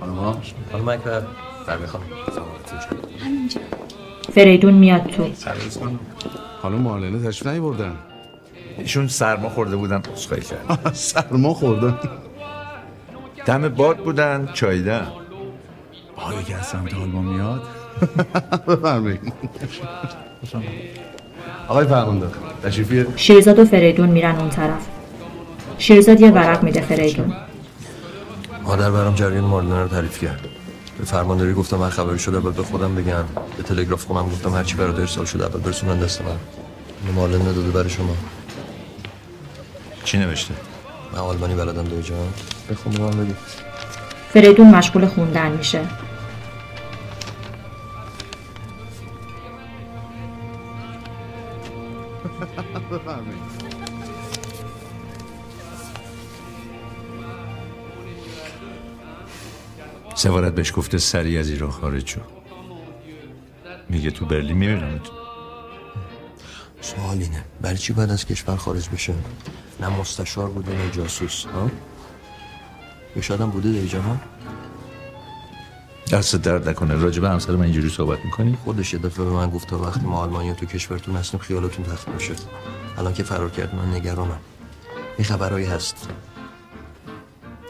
خانم 0.00 0.36
خانم 0.72 0.88
اکبر. 0.88 1.22
برمی 1.66 1.86
خانم. 1.86 2.04
همینجا. 3.24 3.60
فریدون 4.32 4.74
میاد 4.74 5.06
تو. 5.06 5.30
خانم. 6.62 6.78
معلنه 6.80 7.28
تشریف 7.28 7.46
نیوردن 7.46 7.96
ایشون 8.78 9.08
سرما 9.08 9.48
خورده 9.48 9.76
بودن 9.76 10.02
عذرخواهی 10.12 10.42
کردم 10.42 10.92
سرما 11.10 11.54
خوردن. 11.54 11.98
دم 13.46 13.68
باد 13.68 13.96
بودن 13.98 14.48
چاییدن. 14.54 15.12
حالا 16.16 16.42
که 16.42 16.56
از 16.56 16.66
سمت 16.66 16.94
آلمان 16.94 17.24
میاد. 17.24 17.62
بفرمایید. 18.68 19.32
آقای 21.68 21.86
فرماندار 21.86 22.30
تشریفیه 22.62 23.06
شیرزاد 23.16 23.58
و 23.58 23.64
فریدون 23.64 24.08
میرن 24.08 24.36
اون 24.36 24.48
طرف. 24.48 24.86
شیرزاد 25.78 26.20
یه 26.20 26.30
ورق 26.30 26.62
میده 26.62 26.80
فریدون. 26.80 27.32
مادر 28.62 28.90
برام 28.90 29.14
جریان 29.14 29.44
مارلنا 29.44 29.82
رو 29.82 29.88
تعریف 29.88 30.24
کرد. 30.24 30.40
به 30.98 31.04
فرمانداری 31.04 31.54
گفتم 31.54 31.82
هر 31.82 31.90
خبری 31.90 32.18
شده 32.18 32.36
اول 32.36 32.52
به 32.52 32.62
خودم 32.62 32.94
بگن 32.94 33.24
به 33.56 33.62
تلگراف 33.62 34.04
خونم 34.04 34.26
گفتم 34.26 34.54
هرچی 34.54 34.74
برات 34.74 34.98
ارسال 34.98 35.24
شده 35.24 35.46
اول 35.46 35.60
برسونن 35.60 35.98
دست 35.98 36.22
من. 36.22 36.28
اینو 36.28 37.20
مارلنا 37.20 37.52
داده 37.52 37.70
برای 37.70 37.90
شما. 37.90 38.14
چی 40.04 40.18
نوشته؟ 40.18 40.54
من 41.12 41.18
آلمانی 41.18 41.54
بلدم 41.54 41.84
دو 41.84 42.00
جان. 42.02 42.18
بخون 42.70 42.92
به 42.92 43.02
من 43.02 43.10
بگی 43.10 43.34
فریدون 44.32 44.70
مشغول 44.70 45.06
خوندن 45.06 45.52
میشه. 45.52 45.80
سفارت 60.14 60.54
بهش 60.54 60.72
گفته 60.76 60.98
سریع 60.98 61.40
از 61.40 61.50
ایران 61.50 61.70
خارج 61.70 62.08
شو. 62.08 62.20
میگه 63.88 64.10
تو 64.10 64.26
برلین 64.26 64.56
می‌بینم 64.56 65.00
سوال 66.80 67.18
اینه 67.18 67.44
برای 67.60 67.78
چی 67.78 67.92
باید 67.92 68.10
از 68.10 68.26
کشور 68.26 68.56
خارج 68.56 68.88
بشه 68.88 69.14
نه 69.80 69.88
مستشار 69.88 70.50
بوده 70.50 70.72
نه 70.72 70.90
جاسوس 70.90 71.44
ها؟ 71.44 71.70
یا 73.16 73.22
شاید 73.22 73.40
هم 73.40 73.50
بوده 73.50 73.72
دیجا 73.72 74.02
ها؟ 74.02 74.16
دست 76.12 76.36
درد 76.36 76.68
نکنه. 76.68 76.94
راجب 76.94 77.24
همسر 77.24 77.52
من 77.52 77.62
اینجوری 77.62 77.88
صحبت 77.88 78.24
می‌کنی؟ 78.24 78.58
خودش 78.64 78.94
یه 78.94 78.98
دفعه 78.98 79.24
به 79.24 79.30
من 79.30 79.50
گفت 79.50 79.68
تا 79.68 79.78
وقتی 79.78 80.00
ما 80.00 80.18
آلمانیا 80.18 80.54
تو 80.54 80.66
کشورتون 80.66 81.16
هستیم 81.16 81.40
خیالتون 81.40 81.84
تخت 81.84 82.08
میشه. 82.08 82.34
الان 82.98 83.14
که 83.14 83.22
فرار 83.22 83.50
کرد 83.50 83.74
من 83.74 83.94
نگرانم. 83.94 84.38
این 85.18 85.24
خبرهایی 85.24 85.66
هست. 85.66 86.08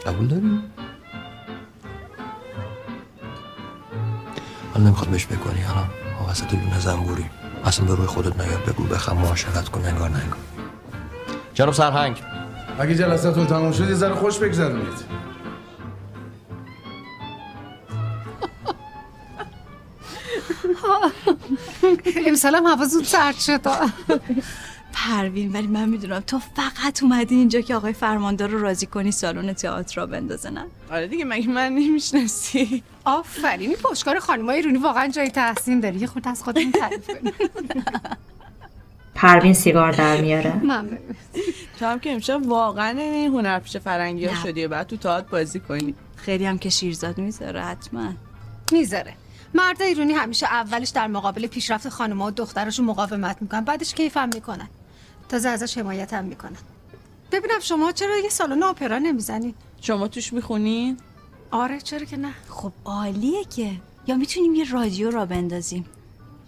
قبول 0.05 0.27
داری؟ 0.27 0.59
حالا 4.73 4.85
نمی‌خواد 4.85 5.09
بهش 5.09 5.25
بکنی 5.25 5.63
الان 5.63 5.89
ما 6.19 6.31
وسط 6.31 6.53
لونه 6.53 6.79
زنبوری 6.79 7.25
اصلا 7.65 7.85
به 7.85 7.95
روی 7.95 8.07
خودت 8.07 8.41
نیاد 8.41 8.65
بگو 8.65 8.83
بخم 8.83 9.17
معاشرت 9.17 9.69
کن 9.69 9.85
انگار 9.85 10.09
نه 10.09 10.17
انگار 10.17 10.39
جناب 11.53 11.73
سرهنگ. 11.73 12.21
اگه 12.79 12.95
جلساتون 12.95 13.45
تموم 13.45 13.71
شد 13.71 13.89
یه 13.89 13.95
ذره 13.95 14.15
خوش 14.15 14.37
بگذرونید. 14.39 15.20
هم 22.45 22.65
هوا 22.65 22.85
زود 22.85 23.03
سرد 23.03 23.35
شد. 23.35 23.61
پروین 24.93 25.51
ولی 25.53 25.67
من 25.67 25.89
می‌دونم 25.89 26.19
تو 26.19 26.39
فقط 26.39 27.03
اومدی 27.03 27.35
اینجا 27.35 27.61
که 27.61 27.75
آقای 27.75 27.93
فرماندار 27.93 28.49
رو 28.49 28.61
راضی 28.61 28.85
کنی 28.85 29.11
سالن 29.11 29.53
تئاتر 29.53 29.95
را 29.95 30.05
بندازه 30.05 30.49
نه؟ 30.49 30.65
آره 30.91 31.07
دیگه 31.07 31.25
مگه 31.25 31.47
من 31.47 31.69
نمی‌شناسی؟ 31.69 32.83
آفرین 33.05 33.69
این 33.69 33.77
پشتکار 33.83 34.19
خانمای 34.19 34.61
رونی 34.61 34.77
واقعا 34.77 35.07
جای 35.07 35.29
تحسین 35.29 35.79
داری 35.79 35.99
یه 35.99 36.07
خود 36.07 36.27
از 36.27 36.43
خودمون 36.43 36.71
تعریف 36.71 37.07
کنی 37.07 37.33
پروین 39.15 39.53
سیگار 39.53 39.91
در 39.91 40.21
میاره. 40.21 40.53
تو 41.79 41.85
هم 41.85 41.99
که 41.99 42.11
امشب 42.11 42.45
واقعا 42.45 42.99
این 42.99 43.31
هنرپیشه 43.31 43.79
فرنگی 43.79 44.25
ها 44.25 44.33
نه. 44.33 44.43
شدی 44.43 44.65
و 44.65 44.67
بعد 44.67 44.87
تو 44.87 44.97
تئاتر 44.97 45.27
بازی 45.27 45.59
کنی. 45.59 45.95
خیلی 46.15 46.45
هم 46.45 46.57
که 46.57 46.69
شیرزاد 46.69 47.17
می‌ذاره 47.17 47.61
حتما. 47.61 48.13
می‌ذاره. 48.71 49.13
مرد 49.53 49.81
ایرونی 49.81 50.13
همیشه 50.13 50.45
اولش 50.45 50.89
در 50.89 51.07
مقابل 51.07 51.47
پیشرفت 51.47 51.89
خانم‌ها 51.89 52.27
و 52.27 52.31
دختراشون 52.31 52.85
مقاومت 52.85 53.37
می‌کنن 53.41 53.61
بعدش 53.61 53.93
کیفم 53.93 54.29
می‌کنن. 54.33 54.69
تازه 55.29 55.49
ازش 55.49 55.77
حمایت 55.77 56.13
هم 56.13 56.25
می‌کنن. 56.25 56.57
ببینم 57.31 57.59
شما 57.59 57.91
چرا 57.91 58.17
یه 58.17 58.29
سالن 58.29 58.63
اپرا 58.63 58.97
نمی‌زنین 58.97 59.53
شما 59.81 60.07
توش 60.07 60.33
می‌خونین 60.33 60.97
آره 61.51 61.81
چرا 61.81 62.05
که 62.05 62.17
نه. 62.17 62.33
خب 62.49 62.71
عالیه 62.85 63.43
که. 63.43 63.71
یا 64.07 64.15
می‌تونیم 64.15 64.55
یه 64.55 64.71
رادیو 64.71 65.11
را 65.11 65.25
بندازیم. 65.25 65.85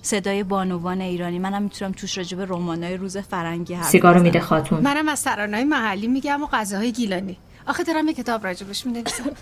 صدای 0.01 0.43
بانوان 0.43 1.01
ایرانی. 1.01 1.39
منم 1.39 1.63
می‌تونم 1.63 1.91
توش 1.91 2.17
راجب 2.17 2.41
رمانای 2.41 2.97
روز 2.97 3.17
فرنگی 3.17 3.73
حرف 3.73 3.89
سیگارو. 3.89 4.21
میده 4.21 4.39
خاتون. 4.39 4.79
منم 4.79 5.09
از 5.09 5.23
ترانه‌های 5.23 5.63
محلی 5.65 6.07
میگم 6.07 6.43
و 6.43 6.47
غذاهای 6.47 6.91
گیلانی. 6.91 7.37
آخه 7.67 7.83
دارم 7.83 8.07
یه 8.07 8.13
کتاب 8.13 8.47
راجبش 8.47 8.85
می‌نویسم. 8.85 9.23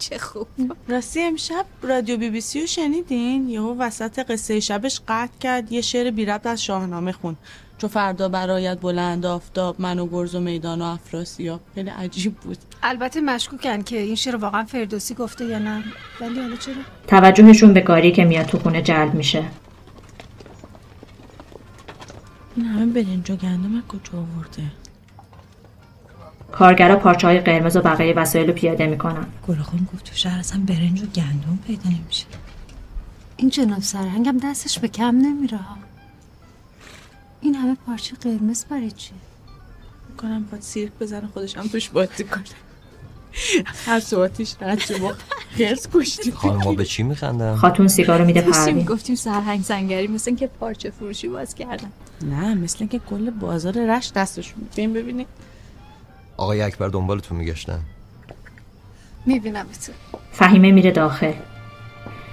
چه 0.00 0.18
خوب. 0.18 0.46
راستی 0.88 1.22
امشب 1.22 1.64
رادیو 1.82 2.16
بی 2.16 2.30
بی 2.30 2.40
سی 2.40 2.60
رو 2.60 2.66
شنیدین؟ 2.66 3.48
یهو 3.48 3.74
وسط 3.78 4.18
قصه 4.18 4.60
شبش 4.60 5.00
قطع 5.08 5.38
کرد 5.40 5.72
یه 5.72 5.80
شعر 5.80 6.10
بی 6.10 6.24
ربط 6.24 6.46
از 6.46 6.62
شاهنامه 6.62 7.12
خون 7.12 7.36
چو 7.78 7.88
فردا 7.88 8.28
برایت 8.28 8.80
بلند 8.80 9.26
آفتاب 9.26 9.80
من 9.80 9.98
و 9.98 10.06
گرز 10.06 10.34
و 10.34 10.40
میدان 10.40 10.82
و 10.82 10.84
افراسیاب 10.84 11.60
خیلی 11.74 11.90
عجیب 11.90 12.34
بود. 12.34 12.58
البته 12.82 13.20
مشکوکن 13.20 13.82
که 13.82 13.98
این 13.98 14.14
شعر 14.14 14.36
واقعا 14.36 14.64
فردوسی 14.64 15.14
گفته 15.14 15.44
یا 15.44 15.58
نه. 15.58 15.84
ولی 16.20 16.40
حالا 16.40 16.56
چرا؟ 16.56 16.74
توجهشون 17.06 17.72
به 17.72 17.80
گاری 17.80 18.12
که 18.12 18.24
میاد 18.24 18.46
تو 18.46 18.58
خونه 18.58 18.82
جلب 18.82 19.14
میشه. 19.14 19.44
این 22.56 22.66
همه 22.66 22.86
برنج 22.86 23.30
و 23.30 23.36
گندم 23.36 23.82
کجا 23.88 24.18
آورده؟ 24.18 24.62
کارگرا 26.60 26.96
پارچه 26.96 27.26
های 27.26 27.40
قرمز 27.40 27.76
و 27.76 27.80
بقیه 27.80 28.14
وسایل 28.14 28.46
رو 28.46 28.52
پیاده 28.52 28.86
می‌کنن. 28.86 29.26
گلخون 29.48 29.88
گفت 29.94 30.04
تو 30.04 30.14
شهر 30.14 30.38
اصلا 30.38 30.60
برنج 30.66 31.02
و 31.02 31.06
گندم 31.06 31.58
پیدا 31.66 31.90
نمیشه. 31.90 32.26
این 33.36 33.50
جناب 33.50 33.82
سرهنگم 33.82 34.36
دستش 34.44 34.78
به 34.78 34.88
کم 34.88 35.16
نمیره. 35.16 35.58
این 37.40 37.54
همه 37.54 37.76
پارچه 37.86 38.16
قرمز 38.16 38.64
برای 38.64 38.90
چی؟ 38.90 39.10
کنم 40.18 40.44
باید 40.50 40.62
سیرک 40.62 40.92
بزنه 41.00 41.26
خودش 41.26 41.56
هم 41.56 41.68
توش 41.68 41.88
بازی 41.88 42.24
کنه. 42.24 42.44
هر 43.86 44.00
صحبتش 44.00 44.54
رد 44.60 44.78
شد 44.78 45.00
ما 45.00 45.12
خرس 45.58 45.88
کشتیم 45.94 46.32
خانم 46.32 46.74
به 46.74 46.84
چی 46.84 47.02
میخندن؟ 47.02 47.56
خاتون 47.56 47.88
سیگارو 47.88 48.24
میده 48.24 48.40
پروین. 48.40 48.84
گفتیم 48.84 49.16
سرهنگ 49.16 49.62
زنگری 49.62 50.06
مثل 50.06 50.34
که 50.34 50.46
پارچه 50.46 50.90
فروشی 50.90 51.28
باز 51.28 51.54
کردن. 51.54 51.92
نه 52.22 52.54
مثل 52.54 52.86
که 52.86 52.98
کل 52.98 53.30
بازار 53.30 53.96
رشت 53.96 54.14
دستشون. 54.14 54.68
ببین 54.72 54.92
ببینی 54.92 55.26
آقای 56.40 56.62
اکبر 56.62 56.88
دنبالتون 56.88 57.38
میگشتن. 57.38 57.80
می‌بینم 59.26 59.66
تو 59.86 59.92
فهیمه 60.32 60.70
میره 60.70 60.90
داخل. 60.90 61.32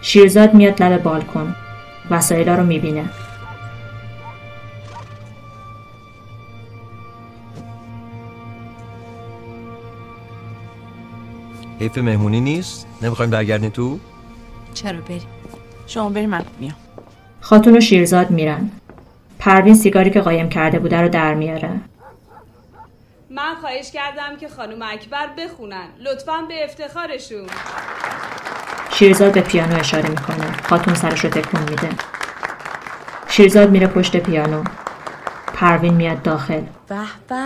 شیرزاد 0.01 0.53
میاد 0.53 0.84
لب 0.84 1.03
بالکن. 1.03 1.55
وسایلا 2.10 2.55
رو 2.55 2.66
می‌بینه. 2.66 3.10
حیف 11.80 11.97
مهمونی 11.97 12.41
نیست؟ 12.41 12.88
نمی‌خوایم 13.01 13.32
برگردین 13.32 13.70
تو؟ 13.70 13.99
چرا 14.74 15.01
بریم 15.01 15.22
شما 15.88 16.10
بریم 16.10 16.30
من 16.30 16.45
میام. 16.60 16.76
خاتون 17.41 17.78
و 17.78 17.80
شیرزاد 17.80 18.32
میرن. 18.32 18.72
پروین 19.39 19.76
سیگاری 19.76 20.10
که 20.10 20.22
قایم 20.22 20.49
کرده 20.49 20.80
بوده 20.80 21.01
رو 21.01 21.10
در 21.10 21.34
میاره. 21.34 21.70
من 23.30 23.56
خواهش 23.62 23.92
کردم 23.92 24.38
که 24.40 24.48
خانم 24.48 24.82
اکبر 24.82 25.28
بخونن. 25.38 25.88
لطفا 26.00 26.42
به 26.48 26.64
افتخارشون. 26.64 27.48
شیرزاد 28.92 29.34
به 29.34 29.42
پیانو 29.42 29.80
اشاره 29.80 30.10
می‌کنه. 30.10 30.52
خاتون 30.64 30.94
سرش 30.94 31.26
رو 31.26 31.30
تکون 31.30 31.60
میده. 31.60 31.90
شیرزاد 33.28 33.72
میره 33.72 33.88
پشت 33.88 34.18
پیانو. 34.18 34.64
پروین 35.54 35.94
میاد 35.94 36.22
داخل. 36.22 36.62
به 36.88 36.96
به 37.30 37.44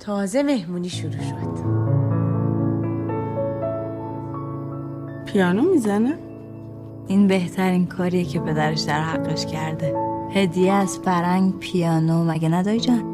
تازه 0.00 0.42
مهمونی 0.42 0.88
شروع 0.90 1.12
شد. 1.12 1.62
پیانو 5.32 5.62
می‌زنه؟ 5.62 6.18
این 7.08 7.26
بهترین 7.26 7.86
کاریه 7.86 8.24
که 8.24 8.40
پدرش 8.40 8.80
در 8.80 9.00
حقش 9.00 9.46
کرده. 9.46 9.94
هدیه 10.34 10.72
از 10.72 10.98
فرنگ 11.04 11.58
پیانو 11.58 12.24
مگه 12.24 12.48
نداری 12.48 12.80
جان؟ 12.80 13.11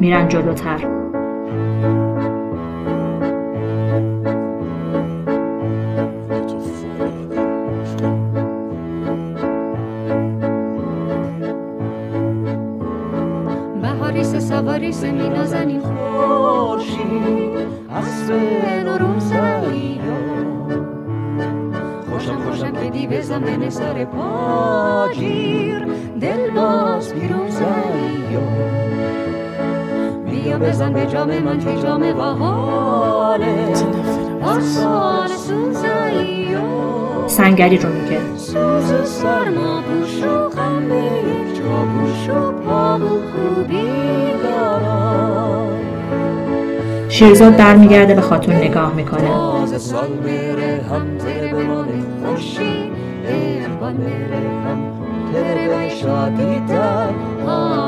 میرن 0.00 0.28
جلوتر. 0.28 0.78
بهاریس 13.82 14.48
سواریس 14.48 15.04
می 15.04 15.28
نازنین 15.28 15.80
خورشید 15.80 17.56
از 17.94 18.30
نوروز 18.84 19.32
خوشم 22.10 22.36
خوشم 22.36 22.72
که 22.72 22.90
دی 22.90 23.06
بزن 23.06 23.68
سر 23.68 24.04
پاگیر 24.04 25.86
دل 26.20 26.50
باز 26.50 27.14
پیروز 27.14 27.62
بیا 30.46 30.58
بزن 30.58 30.92
به 30.92 31.06
جام 31.06 31.38
من 31.38 31.58
که 31.58 31.82
جام 31.82 32.00
بهاره 32.00 33.72
آسان 34.42 35.28
سوزایی 35.28 36.56
سنگری 37.26 37.78
رو 37.78 37.88
میگه. 37.88 38.20
سوز 38.36 39.08
سرما 39.08 39.80
پوش 39.80 40.22
و 40.22 40.48
غم 40.48 40.88
به 40.88 40.94
یک 40.96 41.56
جا 41.56 41.64
گوش 41.64 42.28
و 42.28 42.52
پا 42.52 42.98
و 42.98 43.00
خوبی 43.00 43.82
دارم 44.42 45.68
شیرزاد 47.08 47.56
برمیگرده 47.56 48.14
به 48.14 48.20
خاتون 48.20 48.54
نگاه 48.54 48.94
می‌کنه. 48.94 49.30
خوشی 52.24 52.86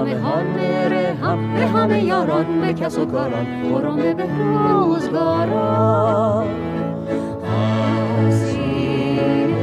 به 0.05 0.15
همه 0.15 0.43
میره 0.43 1.17
هم 1.23 1.55
به 1.55 1.67
همه 1.67 2.05
یاران 2.05 2.61
به 2.61 2.73
کس 2.73 2.99
و 2.99 3.07
کاران 3.07 3.47
برم 3.73 3.97
به 3.97 4.27
روزگاران. 4.71 6.47
آسینه 8.29 9.57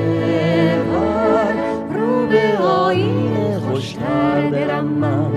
بر 0.84 1.54
رو 1.94 2.28
به 2.28 2.58
آینه 2.58 3.60
خوشتر 3.60 4.50
درم 4.50 4.86
من. 4.86 5.32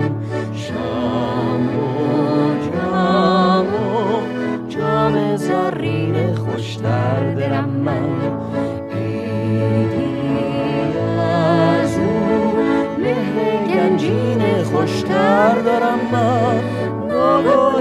شام 0.53 1.69
و 1.77 1.89
جام 2.71 3.67
و 3.67 4.21
جام 4.69 5.35
زرین 5.35 6.35
خوشتر 6.35 7.33
درم 7.35 7.68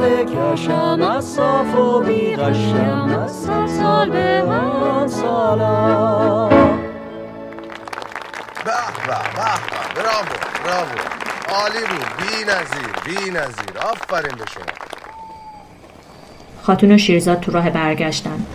قشم 0.09 1.03
از 1.03 1.25
صاف 1.25 1.75
و 1.75 2.01
بی 2.01 2.37
قشم 2.37 3.21
از 3.25 3.33
سال 3.33 3.67
سال 3.67 4.11
به 4.11 4.45
هم 4.49 5.07
سالا. 5.07 6.49
به 6.49 6.55
به 9.07 9.17
به 9.35 10.03
براو 10.03 10.25
براو 10.65 10.89
عالی 11.49 11.81
بود. 11.81 12.07
بی 12.19 12.45
نظیر 12.45 12.93
بی 13.05 13.31
نظیر. 13.31 13.79
آفرین 13.91 14.37
به 14.37 14.45
شما. 14.47 14.65
خاتون 16.63 16.93
و 16.93 16.99
شیرزاد 16.99 17.41
تو 17.41 17.53
راه 17.53 17.71
برگشتن. 17.71 18.47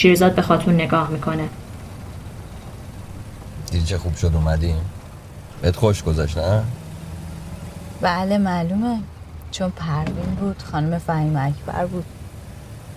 شیرزاد 0.00 0.34
به 0.34 0.42
خاتون 0.42 0.74
نگاه 0.74 1.10
می‌کنه. 1.10 1.48
دیدی 3.70 3.84
چه 3.84 3.98
خوب 3.98 4.16
شد 4.16 4.30
اومدیم؟ 4.34 4.76
بهت 5.62 5.76
خوش 5.76 6.02
گذشت 6.02 6.38
نه؟ 6.38 6.62
بله 8.00 8.38
معلومه. 8.38 8.98
چون 9.50 9.70
پروین 9.70 10.34
بود 10.40 10.62
خانم 10.72 10.98
فهیم 10.98 11.36
اکبر 11.36 11.86
بود. 11.86 12.04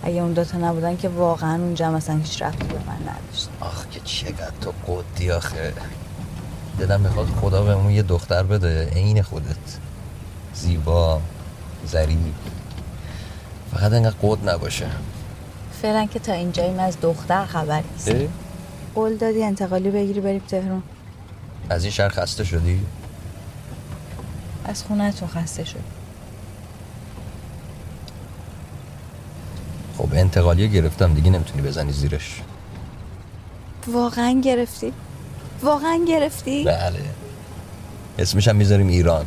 اگه 0.02 0.20
اون 0.20 0.32
دوتا 0.32 0.58
نبودن 0.58 0.96
که 0.96 1.08
واقعا 1.08 1.54
اونجا 1.54 1.90
مثلا 1.90 2.16
هیچ 2.16 2.42
رفتی 2.42 2.66
به 2.66 2.74
من 2.74 2.98
نداشت. 3.02 3.48
آخ 3.60 3.86
که 3.90 4.00
چقدر 4.04 4.52
تو 4.60 4.72
قدی 4.86 5.30
آخه. 5.30 5.72
دلم 6.78 7.00
می‌خواد 7.00 7.26
خدا 7.26 7.62
بهمون 7.62 7.92
یه 7.92 8.02
دختر 8.02 8.42
بده. 8.42 8.88
عین 8.88 9.22
خودت. 9.22 9.78
زیبا 10.54 11.20
ظریف. 11.86 12.18
فقط 13.74 13.92
انقدر 13.92 14.16
قد 14.22 14.48
نباشه. 14.48 14.86
فعلا 15.82 16.06
که 16.06 16.18
تا 16.18 16.32
اینجاییم 16.32 16.78
از 16.78 16.96
دختر 17.00 17.44
خبری 17.46 17.84
نیست؟ 17.92 18.30
قول 18.94 19.16
دادی 19.16 19.44
انتقالی 19.44 19.90
بگیری 19.90 20.20
بریم 20.20 20.42
تهران. 20.48 20.82
از 21.70 21.84
این 21.84 21.92
شهر 21.92 22.08
خسته 22.08 22.44
شدی؟ 22.44 22.80
از 24.64 24.82
خونهتون 24.82 25.28
خسته 25.28 25.64
شد 25.64 25.84
خب 29.98 30.08
انتقالی 30.12 30.68
گرفتم 30.68 31.14
دیگه 31.14 31.30
نمی‌تونی 31.30 31.62
بزنی 31.62 31.92
زیرش. 31.92 32.42
واقعا 33.86 34.40
گرفتی؟ 34.44 34.92
واقعا 35.62 36.04
گرفتی؟ 36.08 36.64
بله. 36.64 37.00
اسمش 38.18 38.48
هم 38.48 38.56
می‌ذاریم 38.56 38.88
ایران. 38.88 39.26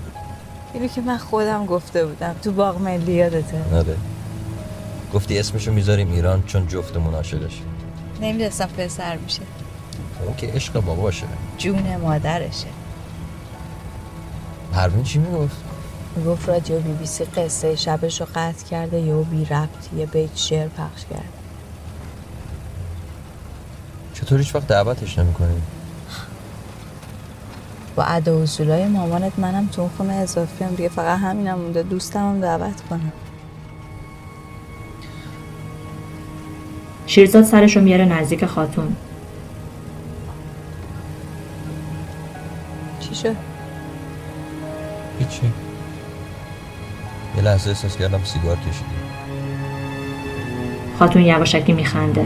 اینو 0.73 0.87
که 0.87 1.01
من 1.01 1.17
خودم 1.17 1.65
گفته 1.65 2.05
بودم 2.05 2.35
تو 2.43 2.51
باغ 2.51 2.81
ملی 2.81 3.13
یادته؟ 3.13 3.75
آره. 3.75 3.97
گفتی 5.17 5.39
اسمشو 5.39 5.71
می‌ذاریم 5.71 6.11
ایران 6.11 6.43
چون 6.43 6.67
جفتمون 6.67 7.13
عاشقش. 7.13 7.61
نمی‌دونستم 8.21 8.65
پسر 8.65 9.17
میشه. 9.17 9.41
اون 10.25 10.35
که 10.35 10.47
عشق 10.47 10.79
باباشه. 10.79 11.25
جون 11.57 11.95
مادرشه. 11.95 12.67
پروین 14.73 15.03
چی 15.03 15.19
می‌گفت؟ 15.19 15.55
می‌گفت 16.15 16.49
رادیو 16.49 16.79
بی 16.79 16.93
بی 16.93 17.05
سی 17.05 17.23
قصه 17.23 17.75
شبش 17.75 18.21
رو 18.21 18.27
قطع 18.35 18.65
کرده 18.65 18.99
یهو 18.99 19.23
بی 19.23 19.45
ربط 19.45 19.93
یه 19.97 20.05
بیت 20.05 20.35
شعر 20.35 20.67
پخش 20.67 21.05
کرد. 21.09 21.29
چطور 24.13 24.39
هیچ 24.39 24.55
وقت 24.55 24.67
دعوتش 24.67 25.19
نمی‌کنی؟ 25.19 25.61
با 27.95 28.03
ادا 28.03 28.39
و 28.39 28.41
اصولای 28.41 28.87
مامانت 28.87 29.39
منم 29.39 29.67
تو 29.67 29.89
خونه 29.97 30.13
اضافی 30.13 30.63
هم 30.63 30.75
دیگه 30.75 30.89
فقط 30.89 31.19
همینم 31.19 31.59
مونده 31.59 31.83
دوستم 31.83 32.19
هم 32.19 32.41
دعوت 32.41 32.81
کنم. 32.89 33.11
شیرزاد 37.17 37.43
سرش 37.43 37.77
رو 37.77 37.83
میاره 37.83 38.05
نزدیک 38.05 38.45
خاتون. 38.45 38.95
چی 42.99 43.15
شد؟ 43.15 43.35
هیچی. 45.19 45.41
یه 47.37 47.43
لحظه 47.43 47.69
احساس 47.69 47.97
کردم 47.97 48.19
سیگار 48.23 48.55
کشیدی. 48.55 48.85
خاتون 50.99 51.21
یواشکی 51.21 51.73
میخنده. 51.73 52.25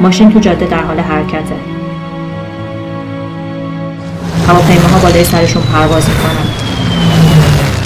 ماشین 0.00 0.32
تو 0.32 0.40
جاده 0.40 0.66
در 0.66 0.82
حال 0.82 1.00
حرکته. 1.00 1.54
هواپیماها 4.48 4.98
بالای 4.98 5.24
سرشون 5.24 5.62
پرواز 5.62 6.08
می‌کنن. 6.08 6.46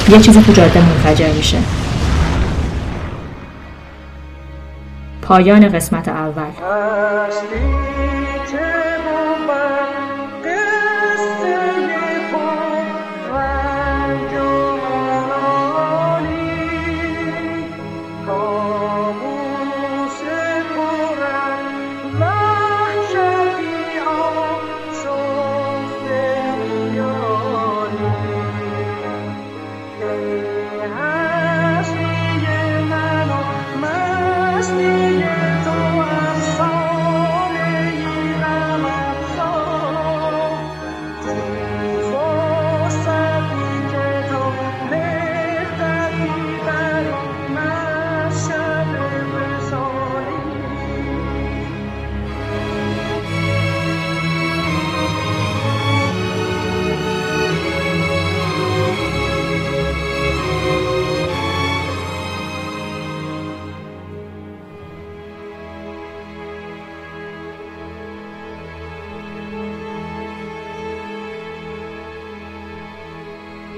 یه 0.08 0.20
چیزی 0.20 0.42
تو 0.42 0.52
جاده 0.52 0.80
منفجر 0.80 1.32
میشه. 1.32 1.58
پایان 5.24 5.68
قسمت 5.68 6.08
اول. 6.08 6.50